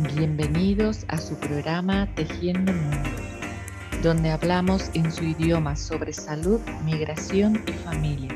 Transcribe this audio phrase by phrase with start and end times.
[0.00, 3.20] Bienvenidos a su programa Tejiendo Mundos,
[4.00, 8.30] donde hablamos en su idioma sobre salud, migración y familia.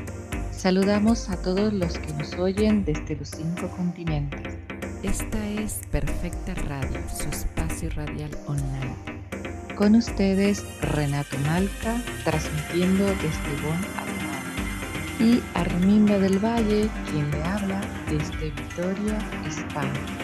[0.51, 4.57] Saludamos a todos los que nos oyen desde los cinco continentes.
[5.03, 8.95] Esta es Perfecta Radio, su espacio radial online.
[9.77, 14.41] Con ustedes, Renato Malca, transmitiendo desde Bonn, Alemania.
[15.17, 19.17] Y Arminda del Valle, quien le habla desde Vitoria,
[19.47, 20.22] España.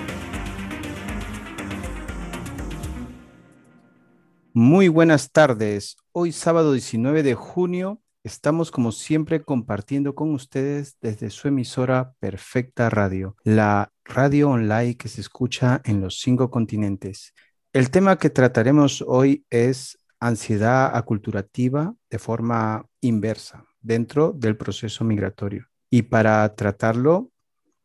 [4.54, 5.96] Muy buenas tardes.
[6.12, 12.90] Hoy sábado 19 de junio estamos como siempre compartiendo con ustedes desde su emisora Perfecta
[12.90, 17.36] Radio, la radio online que se escucha en los cinco continentes.
[17.74, 25.68] El tema que trataremos hoy es ansiedad aculturativa de forma inversa dentro del proceso migratorio.
[25.92, 27.30] Y para tratarlo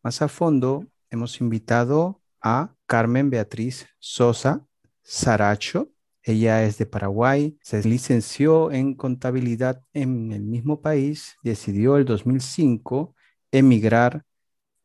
[0.02, 4.66] más a fondo, hemos invitado a Carmen Beatriz Sosa
[5.02, 5.90] Saracho,
[6.24, 13.14] ella es de Paraguay, se licenció en contabilidad en el mismo país, decidió el 2005
[13.52, 14.24] emigrar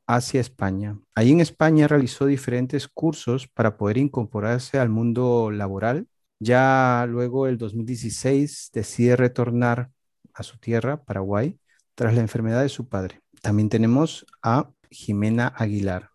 [0.06, 1.00] hacia España.
[1.16, 6.08] Ahí en España realizó diferentes cursos para poder incorporarse al mundo laboral.
[6.40, 9.92] Ya luego el 2016 decide retornar
[10.34, 11.58] a su tierra, Paraguay,
[11.95, 13.22] tras la enfermedad de su padre.
[13.42, 16.10] También tenemos a Jimena Aguilar.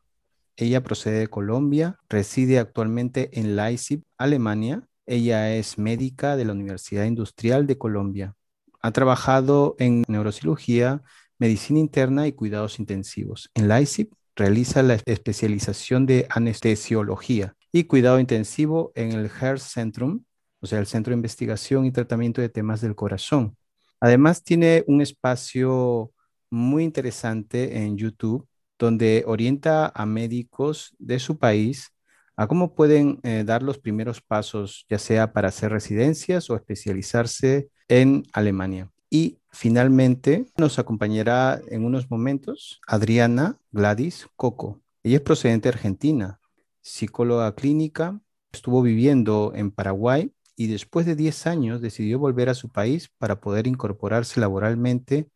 [0.57, 7.05] Ella procede de Colombia, reside actualmente en Leipzig, Alemania, ella es médica de la Universidad
[7.05, 8.35] Industrial de Colombia.
[8.81, 11.03] Ha trabajado en neurocirugía,
[11.39, 13.51] medicina interna y cuidados intensivos.
[13.55, 20.25] En Leipzig realiza la especialización de anestesiología y cuidado intensivo en el Centrum,
[20.61, 23.57] o sea, el Centro de Investigación y Tratamiento de Temas del Corazón.
[24.01, 26.13] Además, tiene un espacio
[26.51, 28.47] muy interesante en YouTube
[28.79, 31.94] donde orienta a médicos de su país
[32.37, 37.69] a cómo pueden eh, dar los primeros pasos, ya sea para hacer residencias o especializarse
[37.89, 38.91] en Alemania.
[39.11, 44.81] Y finalmente nos acompañará en unos momentos Adriana Gladys Coco.
[45.03, 46.41] Ella es procedente de Argentina,
[46.81, 48.21] psicóloga clínica,
[48.53, 53.41] estuvo viviendo en Paraguay y después de 10 años decidió volver a su país para
[53.41, 55.29] poder incorporarse laboralmente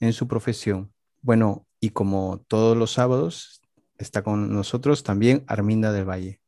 [0.00, 0.92] en su profesión.
[1.22, 3.60] Bueno, y como todos los sábados,
[3.98, 6.39] está con nosotros también Arminda del Valle.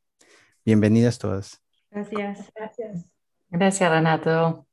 [0.65, 1.61] Bienvenidas todas.
[1.91, 2.51] Gracias.
[2.55, 3.05] Gracias.
[3.49, 4.65] Gracias, Renato.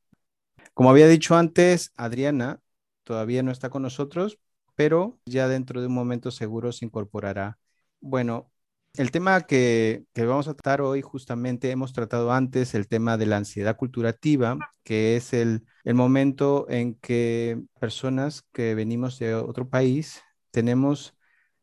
[0.72, 2.60] Como había dicho antes, Adriana
[3.02, 4.38] todavía no está con nosotros,
[4.76, 7.58] pero ya dentro de un momento seguro se incorporará.
[8.00, 8.52] Bueno,
[8.94, 13.38] el tema que, vamos a tratar hoy justamente hemos tratado antes, el tema de la
[13.38, 20.22] ansiedad culturativa, que es el, el momento en que personas que venimos de otro país
[20.52, 21.16] tenemos,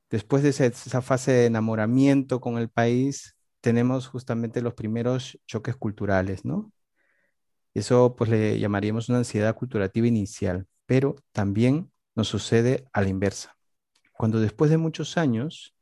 [0.10, 3.37] después de esa fase de enamoramiento con el país,
[3.68, 6.72] tenemos justamente los primeros choques culturales, ¿no?
[7.74, 13.58] Eso pues le llamaríamos una ansiedad culturativa inicial, pero también nos sucede a la inversa.
[14.14, 15.76] Cuando después de muchos años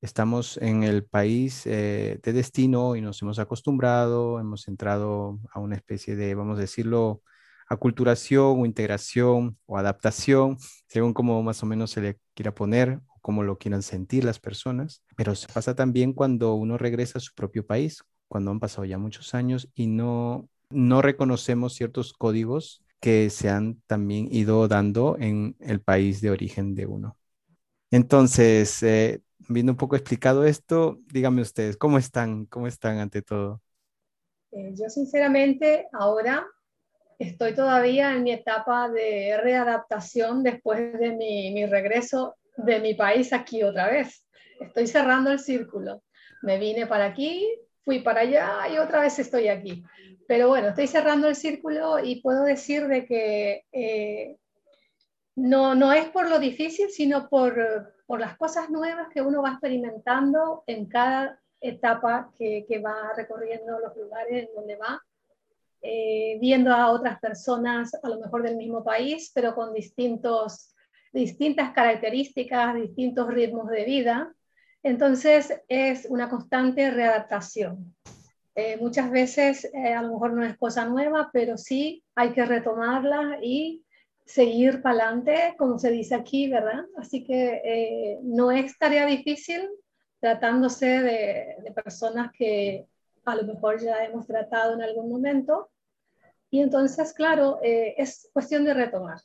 [0.00, 5.74] estamos en el país eh, de destino y nos hemos acostumbrado, hemos entrado a una
[5.74, 7.20] especie de, vamos a decirlo,
[7.66, 10.56] aculturación o integración o adaptación,
[10.86, 15.02] según como más o menos se le quiera poner, como lo quieran sentir las personas,
[15.16, 18.98] pero se pasa también cuando uno regresa a su propio país, cuando han pasado ya
[18.98, 25.56] muchos años y no, no reconocemos ciertos códigos que se han también ido dando en
[25.60, 27.16] el país de origen de uno.
[27.90, 32.44] Entonces, eh, viendo un poco explicado esto, díganme ustedes, ¿cómo están?
[32.44, 33.62] ¿Cómo están ante todo?
[34.52, 36.46] Eh, yo sinceramente ahora
[37.18, 43.32] estoy todavía en mi etapa de readaptación después de mi, mi regreso de mi país
[43.32, 44.24] aquí otra vez.
[44.60, 46.02] Estoy cerrando el círculo.
[46.42, 47.48] Me vine para aquí,
[47.84, 49.84] fui para allá y otra vez estoy aquí.
[50.26, 54.36] Pero bueno, estoy cerrando el círculo y puedo decir de que eh,
[55.36, 59.50] no, no es por lo difícil, sino por, por, las cosas nuevas que uno va
[59.50, 65.02] experimentando en cada etapa que, que va recorriendo los lugares donde va,
[65.82, 70.73] eh, viendo a otras personas a lo mejor del mismo país, pero con distintos
[71.14, 74.34] distintas características, distintos ritmos de vida.
[74.82, 77.94] Entonces es una constante readaptación.
[78.56, 82.44] Eh, muchas veces eh, a lo mejor no es cosa nueva, pero sí hay que
[82.44, 83.84] retomarla y
[84.26, 86.84] seguir para adelante, como se dice aquí, ¿verdad?
[86.96, 89.68] Así que eh, no es tarea difícil
[90.20, 92.86] tratándose de, de, personas que
[93.24, 95.70] a lo mejor ya hemos tratado en algún momento.
[96.50, 99.18] Y entonces, claro, es cuestión de retomar.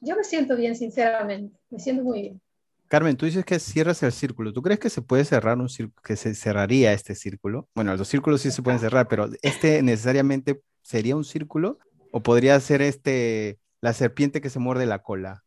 [0.00, 2.40] Yo me siento bien, sinceramente, me siento muy bien.
[2.88, 4.52] Carmen, tú dices que cierras el círculo.
[4.52, 7.68] ¿Tú crees que se puede cerrar un círculo, que se cerraría este círculo?
[7.74, 11.78] Bueno, los círculos sí se pueden cerrar, pero ¿este necesariamente sería un círculo?
[12.12, 15.42] ¿O podría ser este la serpiente que se muerde la cola?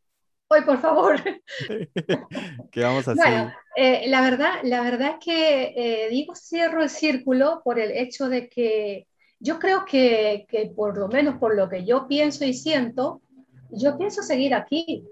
[0.49, 1.15] Hoy, por favor.
[2.71, 6.89] que vamos a bueno, eh, la, verdad, la verdad es que eh, digo cierro el
[6.89, 9.07] círculo por el hecho de que
[9.39, 13.21] yo creo que, que por lo menos por lo que yo pienso y siento,
[13.71, 15.07] yo pienso seguir aquí.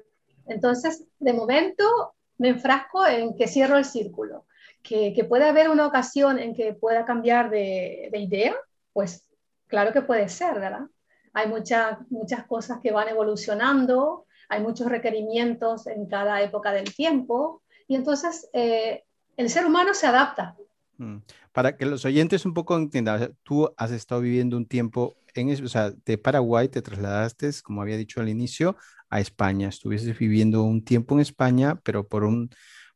[0.45, 4.45] Entonces, de momento, me enfrasco en que cierro el círculo.
[4.83, 8.55] Que, que puede haber una ocasión en que pueda cambiar de, de idea,
[8.93, 9.27] pues
[9.67, 10.85] claro que puede ser, ¿verdad?
[11.33, 17.61] Hay muchas muchas cosas que van evolucionando, hay muchos requerimientos en cada época del tiempo
[17.87, 19.03] y entonces eh,
[19.35, 20.55] el ser humano se adapta.
[20.97, 21.17] Mm.
[21.51, 25.67] Para que los oyentes un poco entiendan, tú has estado viviendo un tiempo en, o
[25.67, 28.75] sea, de Paraguay te trasladaste, como había dicho al inicio,
[29.09, 29.69] a España.
[29.69, 32.49] Estuviste viviendo un tiempo en España, pero por, un,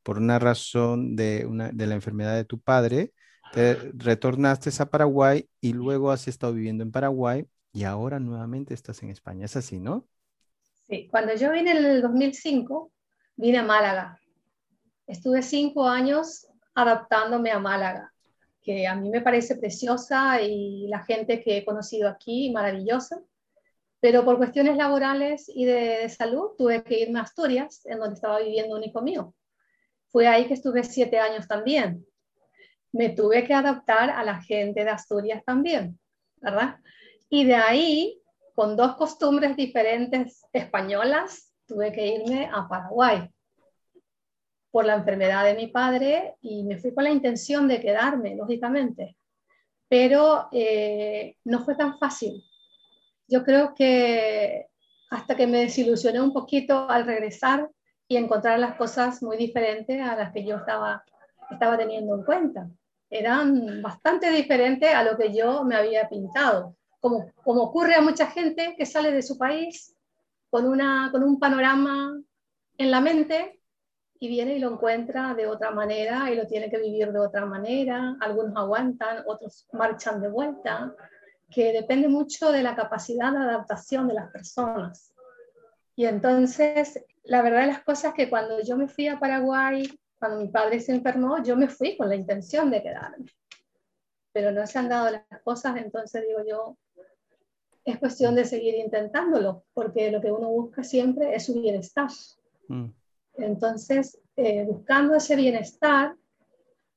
[0.03, 3.13] por una razón de, una, de la enfermedad de tu padre,
[3.53, 9.03] te retornaste a Paraguay y luego has estado viviendo en Paraguay y ahora nuevamente estás
[9.03, 9.45] en España.
[9.45, 10.07] Es así, ¿no?
[10.87, 12.91] Sí, cuando yo vine en el 2005,
[13.35, 14.19] vine a Málaga.
[15.05, 18.13] Estuve cinco años adaptándome a Málaga,
[18.61, 23.21] que a mí me parece preciosa y la gente que he conocido aquí maravillosa
[24.01, 28.39] pero por cuestiones laborales y de, salud tuve que irme a Asturias, en donde estaba
[28.39, 29.33] viviendo un hijo mío.
[30.07, 32.05] Fue ahí que estuve siete años también.
[32.91, 35.99] Me tuve que adaptar a la gente de Asturias también,
[36.37, 36.77] ¿verdad?
[37.29, 38.21] Y de ahí,
[38.55, 43.29] con dos costumbres diferentes españolas, tuve que irme a Paraguay
[44.71, 49.17] por la enfermedad de mi padre y me fui con la intención de quedarme, lógicamente.
[49.89, 52.43] Pero eh, no fue tan fácil
[53.31, 54.67] yo creo que
[55.09, 57.69] hasta que me desilusioné un poquito al regresar
[58.07, 61.03] y encontrar las cosas muy diferentes a las que yo estaba,
[61.49, 62.69] estaba teniendo en cuenta.
[63.09, 68.27] Eran bastante diferentes a lo que yo me había pintado, como, como ocurre a mucha
[68.27, 69.95] gente que sale de su país
[70.49, 72.21] con, una, con un panorama
[72.77, 73.60] en la mente
[74.23, 77.43] y viene y lo encuentra de otra manera y lo tiene que vivir de otra
[77.47, 78.15] manera.
[78.21, 80.95] Algunos aguantan, otros marchan de vuelta
[81.49, 85.11] que depende mucho de la capacidad de adaptación de las personas.
[85.95, 89.89] Y entonces, la verdad de las cosas es que cuando yo me fui a Paraguay,
[90.19, 93.25] cuando mi padre se enfermó, yo me fui con la intención de quedarme.
[94.31, 96.77] Pero no se han dado las cosas, entonces digo yo,
[97.83, 102.11] es cuestión de seguir intentándolo, porque lo que uno busca siempre es su bienestar.
[102.67, 103.00] Mm.
[103.43, 106.15] Entonces, eh, buscando ese bienestar,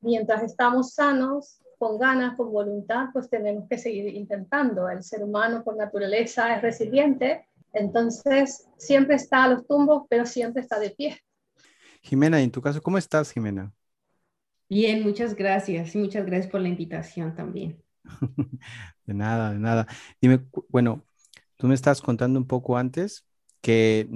[0.00, 4.88] mientras estamos sanos, con ganas, con voluntad, pues tenemos que seguir intentando.
[4.88, 10.62] El ser humano por naturaleza es resiliente, entonces siempre está a los tumbos, pero siempre
[10.62, 11.20] está de pie.
[12.02, 13.72] Jimena, en tu caso, ¿cómo estás, Jimena?
[14.68, 17.82] Bien, muchas gracias y muchas gracias por la invitación también.
[19.06, 19.86] de nada, de nada.
[20.20, 21.04] Dime, bueno,
[21.56, 23.26] tú me estás contando un poco antes
[23.60, 24.08] que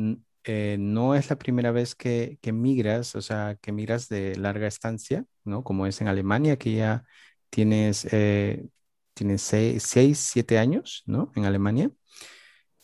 [0.48, 5.26] eh, no es la primera vez que, migras, o sea, que migras de larga estancia,
[5.44, 5.62] ¿no?
[5.62, 7.04] Como es en Alemania, que ya
[7.50, 8.66] tienes, eh,
[9.14, 11.32] tienes seis, siete años, ¿no?
[11.36, 11.90] En Alemania,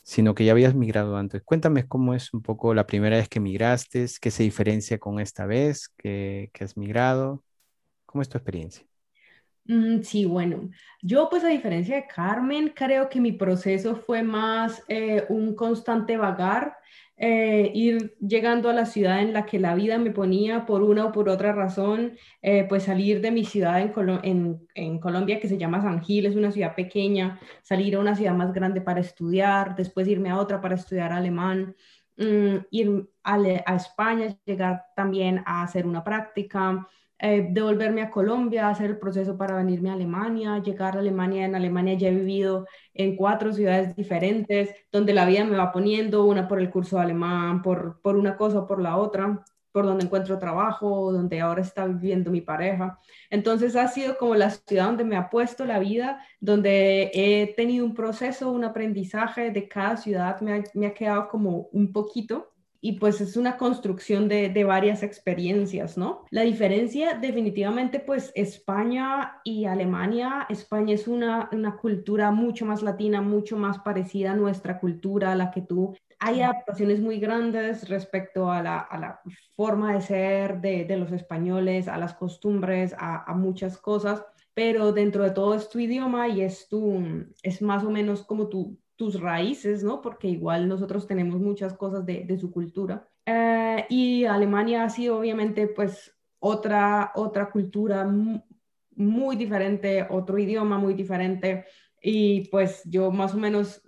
[0.02, 1.42] sino que ya habías migrado antes.
[1.42, 5.46] Cuéntame cómo es un poco la primera vez que migraste, qué se diferencia con esta
[5.46, 7.44] vez que, que has migrado,
[8.06, 8.86] ¿cómo es tu experiencia?
[9.66, 10.68] Mm, sí, bueno,
[11.02, 16.16] yo pues a diferencia de Carmen, creo que mi proceso fue más eh, un constante
[16.18, 16.76] vagar
[17.16, 21.06] eh, ir llegando a la ciudad en la que la vida me ponía por una
[21.06, 25.80] o por otra razón, eh, pues salir de mi ciudad en, Colombia que se llama
[25.80, 30.08] San Gil, es una ciudad pequeña, salir a una ciudad más grande para estudiar, después
[30.08, 31.76] irme a otra para estudiar alemán,
[32.16, 33.34] mm, ir a,
[33.66, 36.88] a España, llegar también a hacer una práctica.
[37.18, 41.44] Eh, devolverme a Colombia, hacer el proceso para venirme a Alemania, llegar a Alemania.
[41.44, 46.24] En Alemania ya he vivido en cuatro ciudades diferentes, donde la vida me va poniendo,
[46.24, 49.86] una por el curso de alemán, por, por una cosa o por la otra, por
[49.86, 52.98] donde encuentro trabajo, donde ahora está viviendo mi pareja.
[53.30, 57.84] Entonces ha sido como la ciudad donde me ha puesto la vida, donde he tenido
[57.84, 62.53] un proceso, un aprendizaje de cada ciudad, me ha, me ha quedado como un poquito
[62.86, 66.26] y pues es una construcción de, de, varias experiencias, ¿no?
[66.28, 73.22] La diferencia definitivamente pues España y Alemania, España es una, una cultura mucho más latina,
[73.22, 78.50] mucho más parecida a nuestra cultura, a la que tú hay adaptaciones muy grandes respecto
[78.52, 79.20] a la, a la
[79.56, 84.22] forma de ser de, de, los españoles, a las costumbres, a, muchas cosas,
[84.52, 87.02] pero dentro de todo es tu idioma y es, tu,
[87.42, 90.00] es más o menos como tu, tus raíces, ¿no?
[90.00, 93.08] Porque igual nosotros tenemos muchas cosas de, su cultura.
[93.26, 98.08] Eh, y Alemania ha sido obviamente pues otra, otra cultura
[98.96, 101.64] muy diferente, otro idioma muy diferente.
[102.02, 103.82] Y pues yo más o menos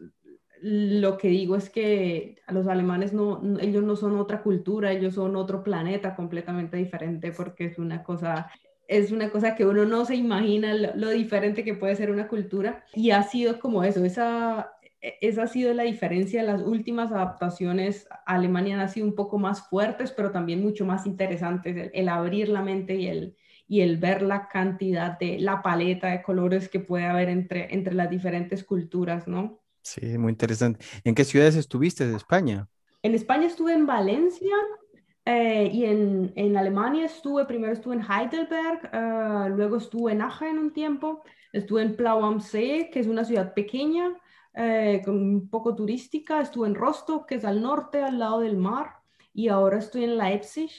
[0.63, 5.15] lo que digo es que a los alemanes no, ellos no son otra cultura, ellos
[5.15, 8.51] son otro planeta completamente diferente porque es una cosa,
[8.89, 12.85] es una cosa que uno no se imagina lo, diferente que puede ser una cultura
[12.95, 16.43] y ha sido como eso, esa, esa ha sido la diferencia.
[16.43, 21.07] Las últimas adaptaciones a Alemania han sido un poco más fuertes, pero también mucho más
[21.07, 23.37] interesantes, el, abrir la mente y el,
[23.69, 27.95] y el ver la cantidad de la paleta de colores que puede haber entre, entre
[27.95, 29.61] las diferentes culturas, ¿no?
[29.83, 30.85] Sí, muy interesante.
[31.05, 32.69] ¿En qué ciudades estuviste de España?
[33.03, 34.57] En España estuve en Valencia
[35.25, 40.59] eh, y en, en, Alemania estuve, primero estuve en Heidelberg, uh, luego estuve en Aachen
[40.59, 41.23] un tiempo,
[41.53, 44.13] estuve en Plau am See, que es una ciudad pequeña,
[44.57, 48.97] eh, un poco turística, estuve en Rostock, que es al norte, al lado del mar,
[49.35, 50.71] y ahora estoy en Leipzig.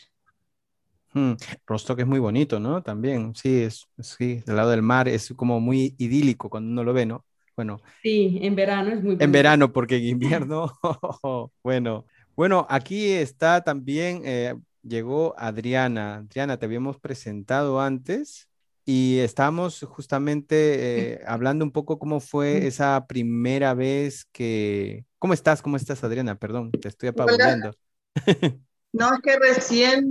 [1.14, 1.34] Hmm,
[1.66, 2.84] Rostock es muy bonito, ¿no?
[2.84, 6.94] También, sí, es, sí, del lado del mar es como muy idílico cuando uno lo
[6.94, 7.26] ve, ¿no?
[7.56, 7.82] Bueno.
[8.02, 10.72] Sí, en verano es muy En verano, porque en invierno,
[11.64, 12.06] bueno.
[12.36, 16.18] Bueno, aquí está también, eh, llegó Adriana.
[16.18, 18.48] Adriana, te habíamos presentado antes
[18.90, 25.04] y estamos justamente eh, hablando un poco cómo fue esa primera vez que...
[25.20, 25.62] ¿Cómo estás?
[25.62, 26.40] ¿Cómo estás, Adriana?
[26.40, 27.76] Perdón, te estoy apabullando.
[28.94, 30.10] No, es que recién,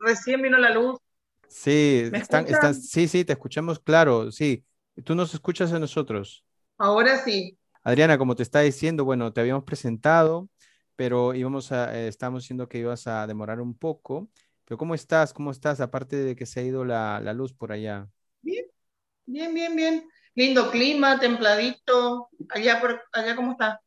[0.00, 0.98] recién vino la luz.
[1.46, 4.64] Sí, están, sí, sí, te escuchamos claro, sí.
[5.04, 6.42] ¿Tú nos escuchas a nosotros?
[6.78, 7.56] Ahora sí.
[7.84, 10.48] Adriana, como te está diciendo, bueno, te habíamos presentado,
[10.96, 14.30] pero íbamos a, eh, estábamos diciendo que ibas a demorar un poco.
[14.66, 15.32] Pero ¿cómo estás?
[15.32, 15.80] ¿Cómo estás?
[15.80, 18.08] Aparte de que se ha ido la, luz por allá.
[18.42, 18.66] Bien,
[19.24, 20.08] bien, bien, bien.
[20.34, 22.28] Lindo clima, templadito.
[22.50, 23.80] Allá, por, allá ¿cómo está?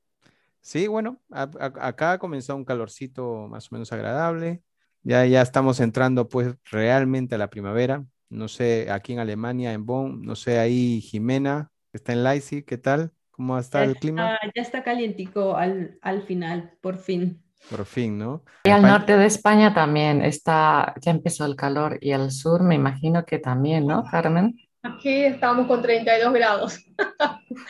[0.61, 4.63] Sí, bueno, acá comenzó un calorcito más o menos agradable.
[5.03, 8.05] Ya, ya estamos entrando pues realmente a la primavera.
[8.29, 12.77] No sé, aquí en Alemania, en Bonn, no sé, ahí Jimena, está en Leipzig, ¿qué
[12.77, 13.11] tal?
[13.31, 14.37] ¿Cómo está el clima?
[14.55, 17.41] ya está calientico al, al, final, por fin.
[17.69, 18.43] Por fin, ¿no?
[18.63, 22.75] Y al norte de España también está, ya empezó el calor y al sur me
[22.75, 24.57] imagino que también, ¿no, Carmen?
[24.81, 26.79] Aquí estamos con 32 grados.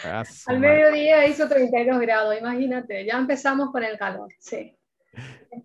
[0.05, 4.77] Ah, al mediodía hizo 32 grados, imagínate, ya empezamos con el calor, sí.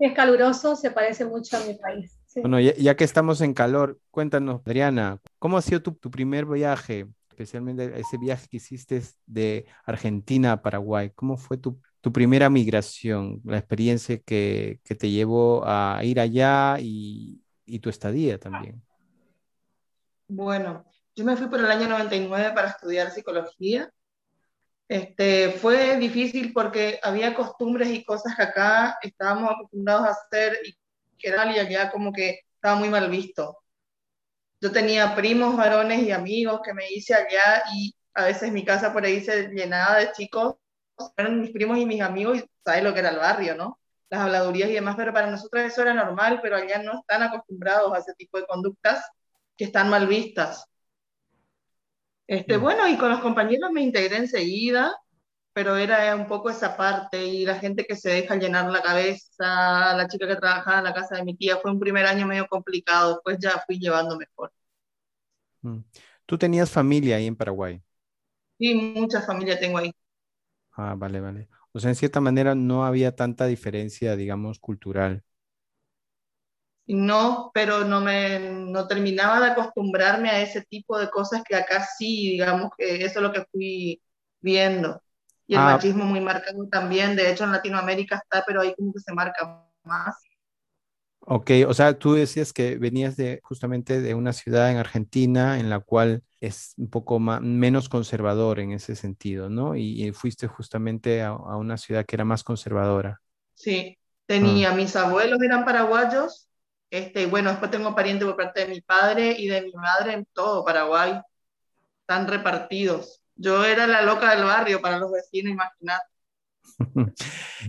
[0.01, 2.19] es caluroso, se parece mucho a mi país.
[2.37, 7.07] Bueno, ya, que estamos en calor, cuéntanos, Adriana, ¿cómo ha sido tu, tu primer viaje?
[7.35, 11.11] especialmente ese viaje que hiciste de Argentina a Paraguay.
[11.15, 11.81] ¿Cómo fue tu,
[12.13, 17.41] primera migración, la experiencia que, te llevó a ir allá y,
[17.81, 18.83] tu estadía también?
[20.29, 20.85] Bueno,
[21.17, 23.91] yo me fui por el año 99 para estudiar psicología.
[24.87, 30.77] Este, fue difícil porque había costumbres y cosas que acá estábamos acostumbrados a hacer y
[31.19, 31.31] que
[31.71, 33.65] ya como que estaba muy mal visto
[34.65, 38.95] yo tenía primos varones y amigos que me hice allá y a veces mi casa
[38.95, 40.55] por ahí se llenaba de chicos,
[41.17, 43.79] eran mis primos y mis amigos y sabes lo que era el barrio, ¿no?
[44.11, 47.93] Las habladurías y demás, pero para nosotros eso era normal, pero allá no están acostumbrados
[47.93, 49.05] a ese tipo de conductas
[49.57, 50.67] que están mal vistas.
[52.27, 52.61] Este, mm.
[52.61, 54.95] Bueno, y con los compañeros me integré enseguida,
[55.53, 59.95] pero era un poco esa parte y la gente que se deja llenar la cabeza,
[59.95, 62.47] la chica que trabajaba en la casa de mi tía, fue un primer año medio
[62.49, 64.53] complicado, después ya fui llevando mejor.
[65.63, 65.79] Mm.
[66.27, 67.83] ¿Tú tenías familia ahí en Paraguay?
[68.59, 69.93] Sí, mucha familia tengo ahí.
[70.77, 71.49] Ah, vale, vale.
[71.73, 75.25] O sea, en cierta manera no había tanta diferencia, digamos, cultural.
[76.87, 81.87] No, pero no me no terminaba de acostumbrarme a ese tipo de cosas que acá
[81.99, 84.03] sí, digamos que eso es lo que fui
[84.41, 85.01] viendo.
[85.47, 85.65] Y el ah.
[85.65, 89.67] machismo muy marcado también, de hecho en Latinoamérica está, pero ahí como que se marca
[89.83, 90.15] más.
[91.21, 95.71] Ok, o sea, tú decías que venías de justamente de una ciudad en Argentina en
[95.71, 99.77] la cual es un poco más, menos conservador en ese sentido, ¿no?
[99.77, 103.21] Y, fuiste justamente a, una ciudad que era más conservadora.
[103.55, 104.75] Sí, tenía, ah.
[104.75, 106.49] mis abuelos eran paraguayos,
[106.91, 110.27] este, bueno, después tengo parientes por parte de mi padre y de mi madre en
[110.33, 111.21] todo Paraguay,
[112.01, 113.23] están repartidos.
[113.37, 116.05] Yo era la loca del barrio para los vecinos, imagínate.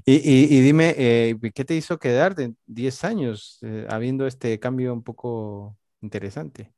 [0.05, 5.03] y, dime, eh, ¿qué te hizo quedar de 10 años eh, habiendo este cambio un
[5.03, 6.74] poco interesante?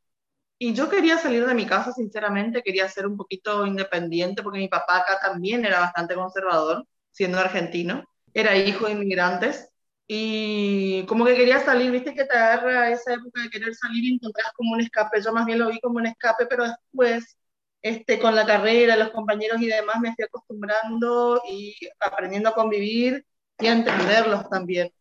[0.60, 4.68] Y yo quería salir de mi casa, sinceramente, quería ser un poquito independiente porque mi
[4.68, 9.70] papá acá también era bastante conservador, siendo argentino, era hijo de inmigrantes.
[10.08, 14.16] Y como que quería salir, viste que te agarra esa época de querer salir y
[14.16, 17.38] encontrás como un escape, yo más bien lo vi como un escape, pero después
[17.82, 23.26] este, con la carrera, los compañeros y demás, me fui acostumbrando y aprendiendo a convivir
[23.60, 24.92] y a entenderlos también.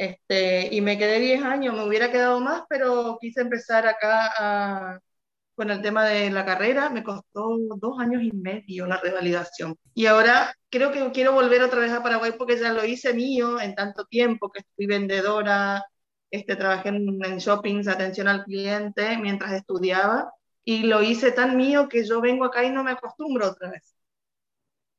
[0.00, 4.98] Este, y me quedé 10 años, me hubiera quedado más, pero quise empezar acá
[5.54, 9.76] con el tema de la carrera, me costó dos años y medio la revalidación.
[9.92, 13.60] Y ahora creo que quiero volver otra vez a Paraguay porque ya lo hice mío
[13.60, 15.84] en tanto tiempo que fui vendedora,
[16.30, 20.32] este, trabajé en, en shoppings, atención al cliente mientras estudiaba
[20.64, 23.94] y lo hice tan mío que yo vengo acá y no me acostumbro otra vez.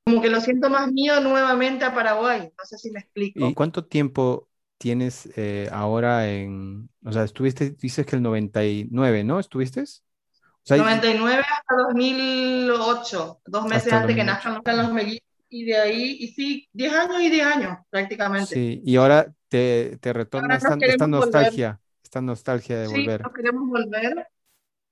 [0.06, 3.48] Como que lo siento más mío nuevamente a Paraguay, no sé si me explico.
[3.48, 4.48] ¿Y cuánto tiempo
[4.82, 9.40] tienes eh, ahora en, o sea, estuviste, dices que el 99, ¿no?
[9.40, 9.84] ¿Estuviste?
[9.84, 16.28] O 99 hasta 2008, dos meses antes que nazcan los mellizos, y de ahí, y
[16.30, 18.56] sí, 10 años y 10 años prácticamente.
[18.56, 23.22] Sí, y ahora te, te retorna esta, nostalgia, esta nostalgia de volver.
[23.24, 24.28] Sí, queremos volver.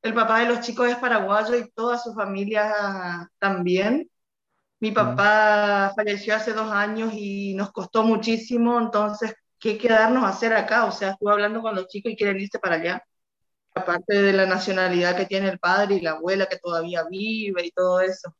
[0.04, 4.08] El papá de los chicos es paraguayo y toda su familia también.
[4.80, 10.54] Mi papá falleció hace dos años y nos costó muchísimo, entonces, ¿qué quedarnos a hacer
[10.54, 10.86] acá?
[10.86, 13.04] O sea, estuve hablando con los chicos y quieren irse para allá.
[13.76, 17.72] Aparte de la nacionalidad que tiene el padre y la abuela que todavía vive y
[17.72, 18.36] todo eso.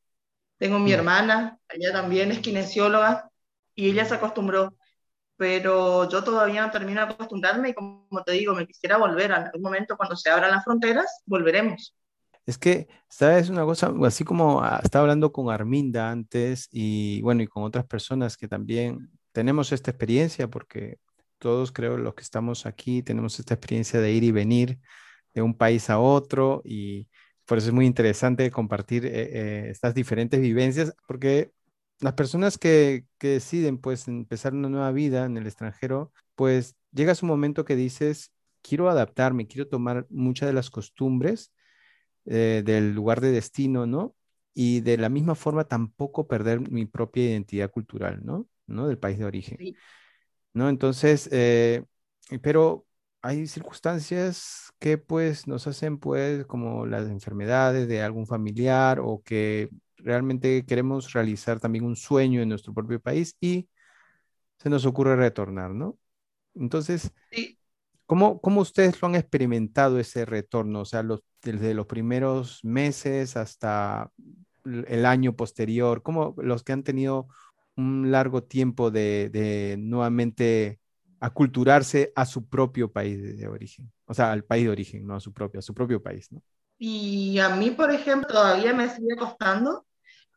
[0.58, 3.30] Tengo mi hermana, ella también es kinesióloga
[3.76, 4.76] y ella se acostumbró,
[5.38, 9.32] pero yo todavía no termino de acostumbrarme y como te digo, me quisiera volver.
[9.32, 11.96] En algún momento cuando se abran las fronteras, volveremos.
[12.46, 13.94] Es que, ¿sabes una cosa?
[14.04, 18.48] Así como ah, estaba hablando con Arminda antes y bueno, y con otras personas que
[18.48, 20.98] también tenemos esta experiencia, porque
[21.40, 24.80] todos creo los que estamos aquí tenemos esta experiencia de ir y venir
[25.34, 27.08] de un país a otro y
[27.46, 31.52] por eso es muy interesante compartir eh, eh, estas diferentes vivencias, porque
[32.00, 37.16] las personas que, que deciden pues empezar una nueva vida en el extranjero, pues llega
[37.16, 38.32] su momento que dices,
[38.62, 41.52] quiero adaptarme, quiero tomar muchas de las costumbres
[42.26, 44.16] eh, del lugar de destino, ¿no?
[44.54, 48.48] Y de la misma forma tampoco perder mi propia identidad cultural, ¿no?
[48.68, 48.88] ¿No?
[48.88, 49.58] Del país de origen.
[50.54, 50.70] ¿No?
[50.70, 51.84] Entonces, eh,
[52.42, 52.86] pero
[53.22, 59.70] hay circunstancias que pues nos hacen pues como las enfermedades de algún familiar o que
[59.98, 63.70] realmente queremos realizar también un sueño en nuestro propio país y
[64.58, 65.98] se nos ocurre retornar, ¿no?
[66.56, 67.12] Entonces,
[68.06, 70.82] ¿cómo, ¿cómo, ustedes lo han experimentado ese retorno?
[70.82, 74.12] O sea, los, desde los primeros meses hasta
[74.66, 77.28] el año posterior, como los que han tenido
[77.80, 80.80] un largo tiempo de, nuevamente
[81.20, 85.20] aculturarse a su propio país de, origen, o sea, al país de origen, no a
[85.20, 86.42] su propio, a su propio país, ¿no?
[86.78, 89.86] Y a mí, por ejemplo, todavía me sigue costando.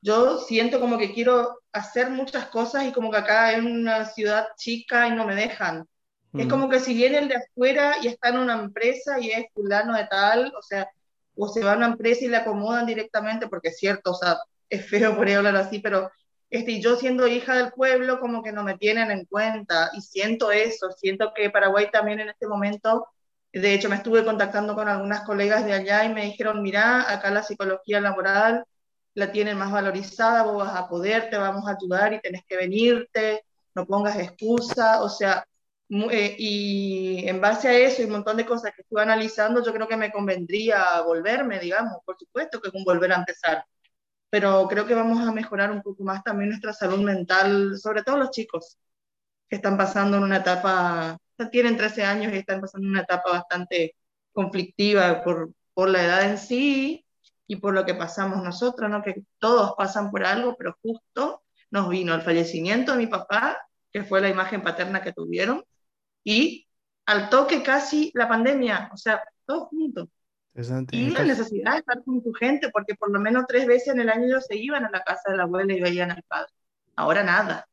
[0.02, 4.48] Yo siento como que quiero hacer muchas cosas y como que acá es una ciudad
[4.56, 5.86] chica y no me dejan.
[6.32, 9.44] Es como que si viene el de afuera y está en una empresa y es
[9.52, 10.88] fulano de tal, o sea,
[11.36, 14.38] o se va a una empresa y le acomodan directamente, porque es cierto, o sea,
[14.68, 16.10] es feo por ahí hablar así, pero
[16.52, 20.52] este, yo siendo hija del pueblo, como que no me tienen en cuenta, y siento
[20.52, 23.08] eso, siento que Paraguay también en este momento,
[23.52, 27.30] de hecho me estuve contactando con algunas colegas de allá y me dijeron, mira, acá
[27.30, 28.64] la psicología laboral
[29.14, 32.56] la tienen más valorizada, vos vas a poder, te vamos a ayudar y tenés que
[32.58, 35.46] venirte, no pongas excusa, o sea,
[36.10, 39.72] eh, y en base a eso y un montón de cosas que estuve analizando, yo
[39.72, 43.64] creo que me convendría volverme, digamos, por supuesto que es un volver a empezar,
[44.32, 48.16] pero creo que vamos a mejorar un poco más también nuestra salud mental, sobre todo
[48.16, 48.78] los chicos
[49.46, 51.18] que están pasando en una etapa,
[51.50, 53.94] tienen 13 años y están pasando una etapa bastante
[54.32, 57.04] conflictiva por, por la edad en sí
[57.46, 59.02] y por lo que pasamos nosotros, ¿no?
[59.02, 63.58] Que todos pasan por algo, pero justo nos vino el fallecimiento de mi papá,
[63.92, 65.62] que fue la imagen paterna que tuvieron,
[66.24, 66.66] y
[67.04, 70.08] al toque casi la pandemia, o sea, todos juntos.
[70.90, 74.00] Y la necesidad de estar con tu gente, porque por lo menos tres veces en
[74.00, 76.52] el año ellos se iban a la casa de la abuela y veían al padre.
[76.94, 77.66] Ahora nada.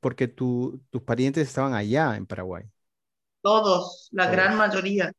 [0.00, 2.64] Porque tu, tus parientes estaban allá en Paraguay.
[3.40, 5.10] Todos, la gran mayoría.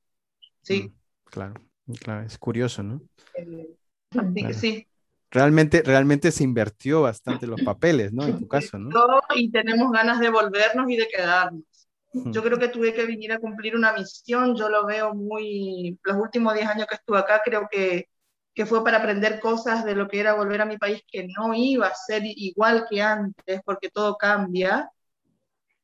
[0.62, 0.84] Sí.
[0.84, 0.94] Mm,
[1.26, 1.54] claro,
[2.00, 3.02] claro, es curioso, ¿no?
[3.34, 3.76] Eh,
[4.12, 4.88] así que sí.
[5.32, 8.26] Realmente, realmente se invirtió bastante los papeles, ¿no?
[8.26, 8.90] En tu caso, ¿no?
[9.36, 11.64] Y tenemos ganas de volvernos y de quedarnos.
[12.12, 16.18] Yo creo que tuve que venir a cumplir una misión, yo lo veo muy, los
[16.18, 18.10] últimos 10 años que estuve acá, creo que,
[18.54, 21.54] que fue para aprender cosas de lo que era volver a mi país, que no
[21.54, 24.90] iba a ser igual que antes, porque todo cambia.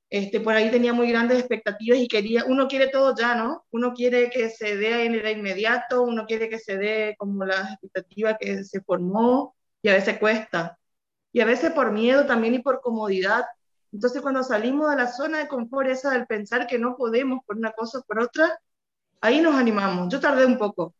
[0.09, 3.65] Este, por ahí tenía muy grandes expectativas y quería, uno quiere todo ya, ¿no?
[3.71, 7.61] Uno quiere que se dé en el inmediato, uno quiere que se dé como la
[7.71, 10.77] expectativa que se formó y a veces cuesta.
[11.33, 13.45] Y a veces por miedo también y por comodidad
[13.95, 17.55] entonces, cuando salimos de la zona de confort, esa del pensar que no podemos por
[17.55, 18.59] una cosa o por otra,
[19.21, 20.11] ahí nos animamos.
[20.11, 20.93] Yo tardé un poco,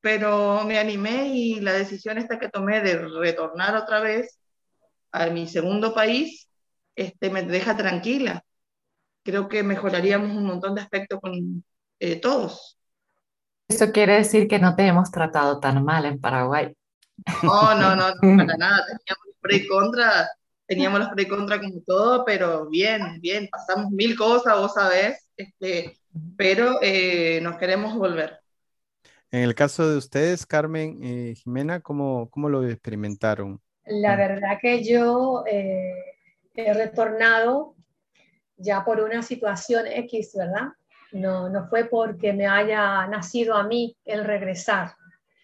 [0.00, 4.40] pero me animé y la decisión esta que tomé de retornar otra vez
[5.12, 6.48] a mi segundo país,
[6.96, 8.44] este, me deja tranquila.
[9.22, 11.64] creo que mejoraríamos un montón de aspectos con
[12.00, 12.78] eh, todos.
[13.68, 16.76] Esto quiere decir que no te hemos tratado tan mal en Paraguay.
[17.44, 18.84] No, no, no, no para nada.
[18.86, 20.28] Teníamos pre y contra,
[20.70, 25.28] teníamos los pre y contra como todo, pero bien, bien, pasamos mil cosas, vos sabés,
[25.36, 25.98] este,
[26.36, 28.38] pero eh, nos queremos volver.
[29.32, 33.60] En el caso de ustedes, Carmen y Jimena, ¿cómo, cómo lo experimentaron?
[33.84, 35.92] La verdad que yo eh,
[36.54, 37.74] he retornado
[38.56, 40.68] ya por una situación X, ¿verdad?
[41.10, 44.92] No, no fue porque me haya nacido a mí el regresar.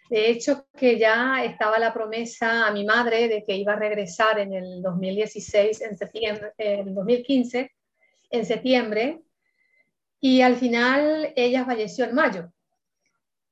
[0.09, 4.39] De hecho, que ya estaba la promesa a mi madre de que iba a regresar
[4.39, 7.73] en el 2016, en septiembre, en 2015,
[8.31, 9.23] en septiembre,
[10.21, 12.53] y al final ella falleció en mayo.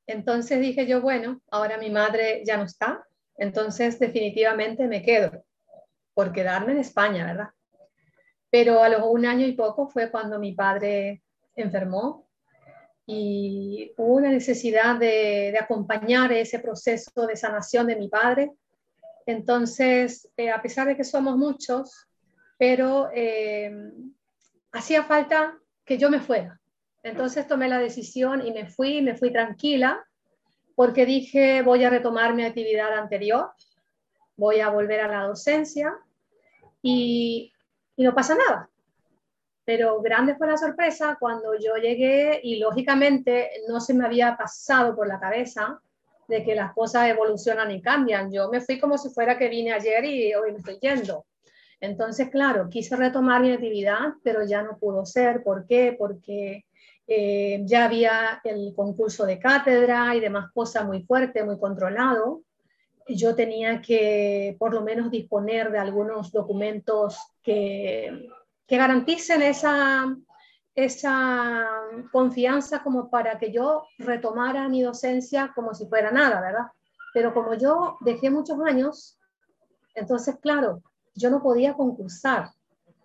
[0.07, 3.05] Entonces dije yo, bueno, ahora mi madre ya no está,
[3.37, 5.45] entonces definitivamente me quedo
[6.14, 7.49] por quedarme en España, ¿verdad?
[8.51, 11.23] Pero a los un año y poco fue cuando mi padre
[11.57, 12.29] enfermó
[13.07, 18.53] y hubo una necesidad de, acompañar ese proceso de sanación de mi padre.
[19.27, 22.07] Entonces, eh, a pesar de que somos muchos,
[22.59, 23.73] pero eh,
[24.73, 26.61] hacía falta que yo me fuera.
[27.03, 30.03] Entonces tomé la decisión y me fui, me fui tranquila,
[30.75, 33.53] porque dije, voy a retomar mi actividad anterior,
[34.37, 35.95] voy a volver a la docencia
[36.83, 37.53] y,
[37.97, 38.71] y no pasa nada.
[39.64, 44.94] Pero grande fue la sorpresa cuando yo llegué y lógicamente no se me había pasado
[44.94, 45.81] por la cabeza
[46.29, 48.31] de que las cosas evolucionan y cambian.
[48.33, 51.27] Yo me fui como si fuera que vine ayer y hoy me estoy yendo.
[51.81, 55.42] Entonces, claro, quise retomar mi actividad, pero ya no pudo ser.
[55.42, 55.94] ¿Por qué?
[55.98, 56.64] Porque
[57.07, 62.42] eh, ya había el concurso de cátedra y demás cosas muy fuerte, muy controlado.
[63.07, 68.29] Yo tenía que por lo menos disponer de algunos documentos que,
[68.66, 70.16] que garanticen esa,
[70.74, 71.66] esa
[72.11, 76.66] confianza como para que yo retomara mi docencia como si fuera nada, ¿verdad?
[77.12, 79.18] Pero como yo dejé muchos años,
[79.94, 80.83] entonces, claro,
[81.14, 82.50] yo no podía concursar.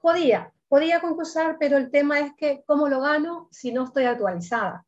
[0.01, 4.85] Podía, podía concursar, pero el tema es que cómo lo gano si no estoy actualizada,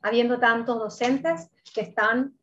[0.00, 2.38] habiendo tantos docentes que están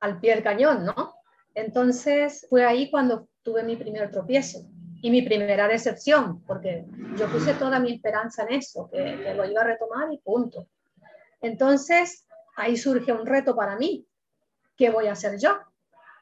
[0.00, 1.14] al pie del cañón, ¿no?
[1.54, 4.71] Entonces fue ahí cuando tuve mi primer tropiezo
[5.02, 6.86] y mi primera decepción, porque
[7.18, 10.68] yo puse toda mi esperanza en eso, que, que lo iba a retomar y punto.
[11.42, 14.06] Entonces ahí surge un reto para mí,
[14.76, 15.58] ¿qué voy a hacer yo?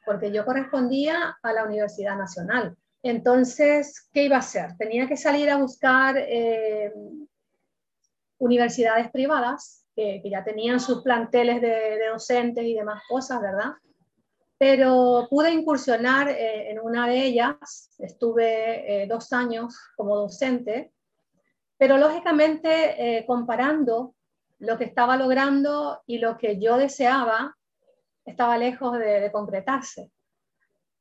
[0.05, 4.77] Porque yo correspondía a la Universidad Nacional entonces, ¿qué iba a hacer?
[4.77, 6.93] Tenía que salir a buscar eh,
[8.39, 13.73] universidades privadas que, ya tenían sus planteles de, docentes y demás cosas, ¿verdad?
[14.61, 20.93] Pero pude incursionar eh, en una de ellas, estuve eh, dos años como docente,
[21.79, 24.15] pero lógicamente comparando
[24.59, 27.57] lo que estaba logrando y lo que yo deseaba,
[28.27, 30.11] estaba lejos de concretarse.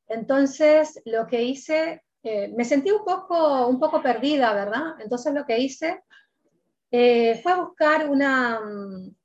[0.10, 5.00] Entonces, lo que hice, eh, me sentí un poco, un poco perdida, ¿verdad?
[5.00, 6.04] Entonces, lo que hice
[6.91, 9.15] eh, fue buscar una, mm,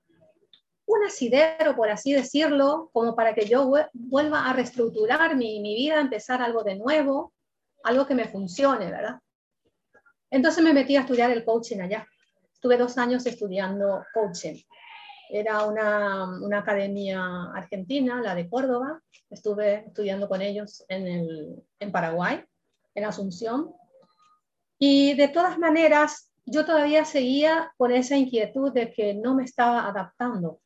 [0.86, 6.00] un asidero, por así decirlo, como para que yo vuelva a reestructurar mi, mi vida,
[6.00, 7.32] empezar algo de nuevo,
[7.84, 9.18] algo que me funcione, ¿verdad?
[10.30, 12.06] Entonces me metí a estudiar el coaching allá.
[12.52, 14.60] Estuve dos años estudiando coaching.
[15.30, 19.00] Era una, una, academia argentina, la de Córdoba.
[19.30, 22.44] Estuve estudiando con ellos en, el, en Paraguay,
[22.94, 23.74] en Asunción.
[24.78, 29.86] Y de todas maneras, yo todavía seguía con esa inquietud de que no me estaba
[29.86, 30.60] adaptando,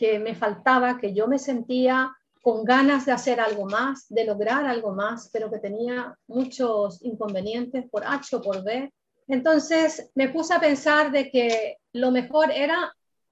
[0.00, 2.10] que me faltaba, que yo me sentía
[2.40, 7.84] con ganas de hacer algo más, de lograr algo más, pero que tenía muchos inconvenientes
[7.90, 8.90] por H o por B.
[9.28, 12.90] Entonces me puse a pensar de que lo mejor era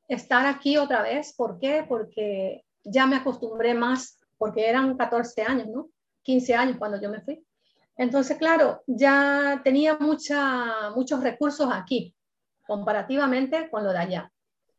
[0.09, 1.33] estar aquí otra vez.
[1.35, 1.87] ¿Por qué?
[1.89, 5.89] Porque ya me acostumbré más, porque eran 14 años, ¿no?
[6.23, 7.43] 15 años cuando yo me fui.
[7.97, 12.15] Entonces, claro, ya tenía mucha, muchos recursos aquí,
[12.67, 14.33] comparativamente con lo de allá.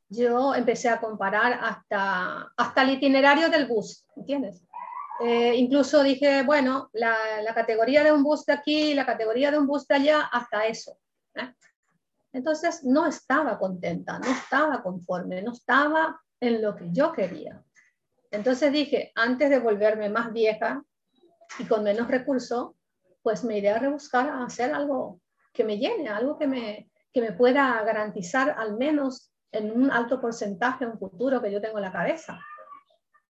[0.09, 4.63] Yo empecé a comparar hasta, hasta el itinerario del bus, ¿entiendes?
[5.21, 9.57] Eh, incluso dije, bueno, la, la, categoría de un bus de aquí, la categoría de
[9.57, 10.97] un bus de allá, hasta eso.
[11.35, 11.53] ¿eh?
[12.31, 17.61] Entonces no estaba contenta, no estaba conforme, no estaba en lo que yo quería.
[18.31, 20.83] Entonces dije, antes de volverme más vieja
[21.57, 22.71] y con menos recursos,
[23.21, 25.19] pues me iré a rebuscar a hacer algo
[25.51, 30.21] que me llene, algo que me, que me pueda garantizar al menos en un alto
[30.21, 32.39] porcentaje un futuro que yo tengo en la cabeza.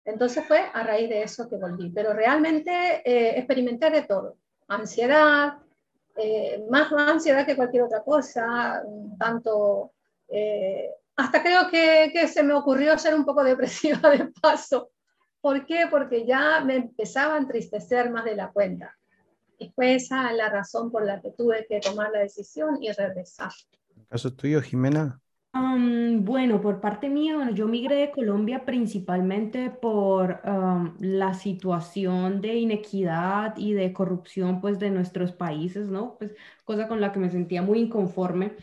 [0.06, 1.90] Entonces fue a raíz de eso que volví.
[1.90, 2.72] Pero realmente
[3.04, 4.38] eh, experimenté de todo.
[4.70, 5.58] Ansiedad,
[6.16, 8.82] eh, más ansiedad que cualquier otra cosa,
[9.20, 9.92] tanto,
[10.30, 14.92] eh, hasta creo que, que, se me ocurrió ser un poco depresiva de paso.
[15.42, 15.88] ¿Por qué?
[15.90, 18.98] Porque ya me empezaba a entristecer más de la cuenta.
[19.60, 23.52] Y fue esa la razón por la que tuve que tomar la decisión y regresar.
[23.96, 25.20] ¿En caso tuyo, Jimena?
[26.20, 30.42] Bueno, por parte mía, yo migré de Colombia principalmente por
[31.00, 36.16] la situación de inequidad y de corrupción pues de nuestros países, ¿no?
[36.18, 38.54] Pues cosa con la que me sentía muy inconforme.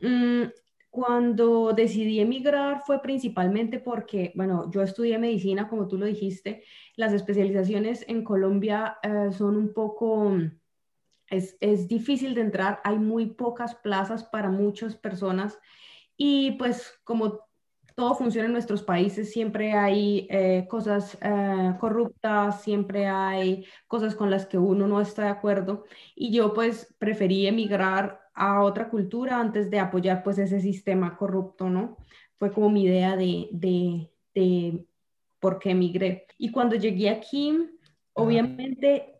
[0.00, 0.44] Mm,
[0.90, 6.64] cuando decidí emigrar fue principalmente porque, bueno, yo estudié medicina, como tú lo dijiste,
[6.96, 10.32] las especializaciones en Colombia eh, son un poco...
[11.28, 15.58] Es, es difícil de entrar, hay muy pocas plazas para muchas personas
[16.24, 17.40] y pues como
[17.96, 24.30] todo funciona en nuestros países, siempre hay eh, cosas eh, corruptas, siempre hay cosas con
[24.30, 25.84] las que uno no está de acuerdo.
[26.14, 31.68] Y yo pues preferí emigrar a otra cultura antes de apoyar pues ese sistema corrupto,
[31.68, 31.96] ¿no?
[32.38, 34.86] Fue como mi idea de, de, de
[35.40, 36.28] por qué emigré.
[36.38, 37.68] Y cuando llegué aquí,
[38.12, 39.16] obviamente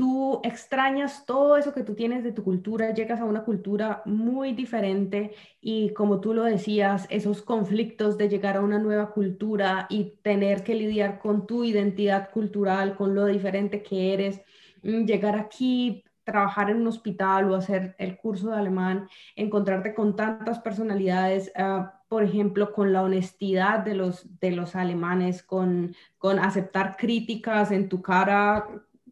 [0.00, 4.54] tú extrañas todo eso que tú tienes de tu cultura, llegas a una cultura muy
[4.54, 10.14] diferente y como tú lo decías, esos conflictos de llegar a una nueva cultura y
[10.22, 14.40] tener que lidiar con tu identidad cultural, con lo diferente que eres,
[14.82, 20.16] mm, llegar aquí, trabajar en un hospital o hacer el curso de alemán, encontrarte con
[20.16, 21.52] tantas personalidades.
[21.54, 27.70] Ah, por ejemplo, con la honestidad de los, de los alemanes, con, con aceptar críticas
[27.70, 28.66] en tu cara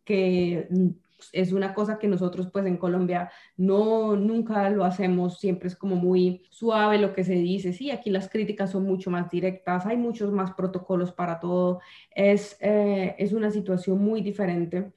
[0.08, 0.88] que mm,
[1.34, 5.96] es una cosa que nosotros pues en Colombia no nunca lo hacemos, siempre es como
[5.96, 9.98] muy suave lo que se dice, sí, aquí las críticas son mucho más directas, hay
[9.98, 11.80] muchos más protocolos para todo,
[12.14, 14.92] es, eh, es una situación muy diferente.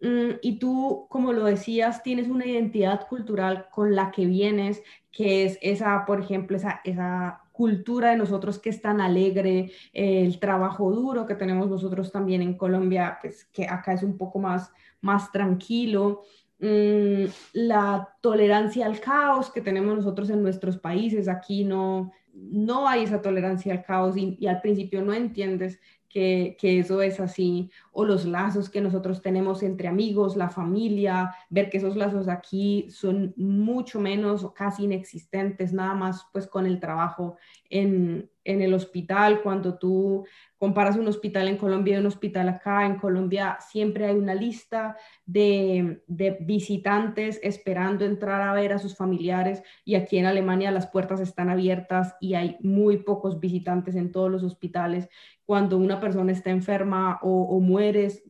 [0.00, 5.44] Mm, y tú, como lo decías, tienes una identidad cultural con la que vienes, que
[5.44, 10.90] es esa, por ejemplo, esa, esa cultura de nosotros que es tan alegre, el trabajo
[10.90, 15.30] duro que tenemos nosotros también en Colombia, pues que acá es un poco más, más
[15.30, 16.22] tranquilo,
[16.58, 23.04] mm, la tolerancia al caos que tenemos nosotros en nuestros países, aquí no, no hay
[23.04, 25.78] esa tolerancia al caos y al principio no entiendes
[26.12, 31.68] que, eso es así, o los lazos que nosotros tenemos entre amigos, la familia, ver
[31.68, 36.80] que esos lazos aquí son mucho menos o casi inexistentes, nada más pues con el
[36.80, 37.36] trabajo
[37.68, 40.24] en, en el hospital, cuando tú
[40.58, 44.96] comparas un hospital en Colombia y un hospital acá, en Colombia siempre hay una lista
[45.26, 50.86] de, de, visitantes esperando entrar a ver a sus familiares y aquí en Alemania las
[50.86, 55.08] puertas están abiertas y hay muy pocos visitantes en todos los hospitales.
[55.44, 58.22] Cuando una persona está enferma o, muere, es,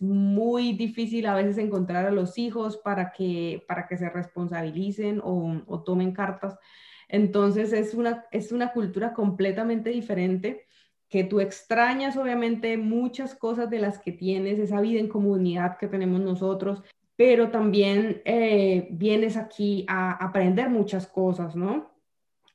[0.00, 5.82] muy difícil a veces encontrar a los hijos para que, para que se responsabilicen o,
[5.84, 6.56] tomen cartas.
[7.08, 10.66] Entonces es una, es una cultura completamente diferente
[11.08, 15.88] que tú extrañas obviamente muchas cosas de las que tienes, esa vida en comunidad que
[15.88, 16.82] tenemos nosotros,
[17.16, 21.97] pero también eh, vienes aquí a aprender muchas cosas, ¿no?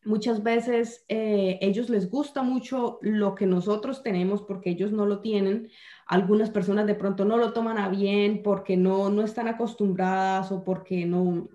[0.06, 5.20] Muchas veces eh, ellos les gusta mucho lo que nosotros tenemos porque ellos no lo
[5.20, 5.70] tienen.
[6.06, 10.64] Algunas personas de pronto no lo toman a bien porque no, no están acostumbradas o
[10.64, 11.48] porque no,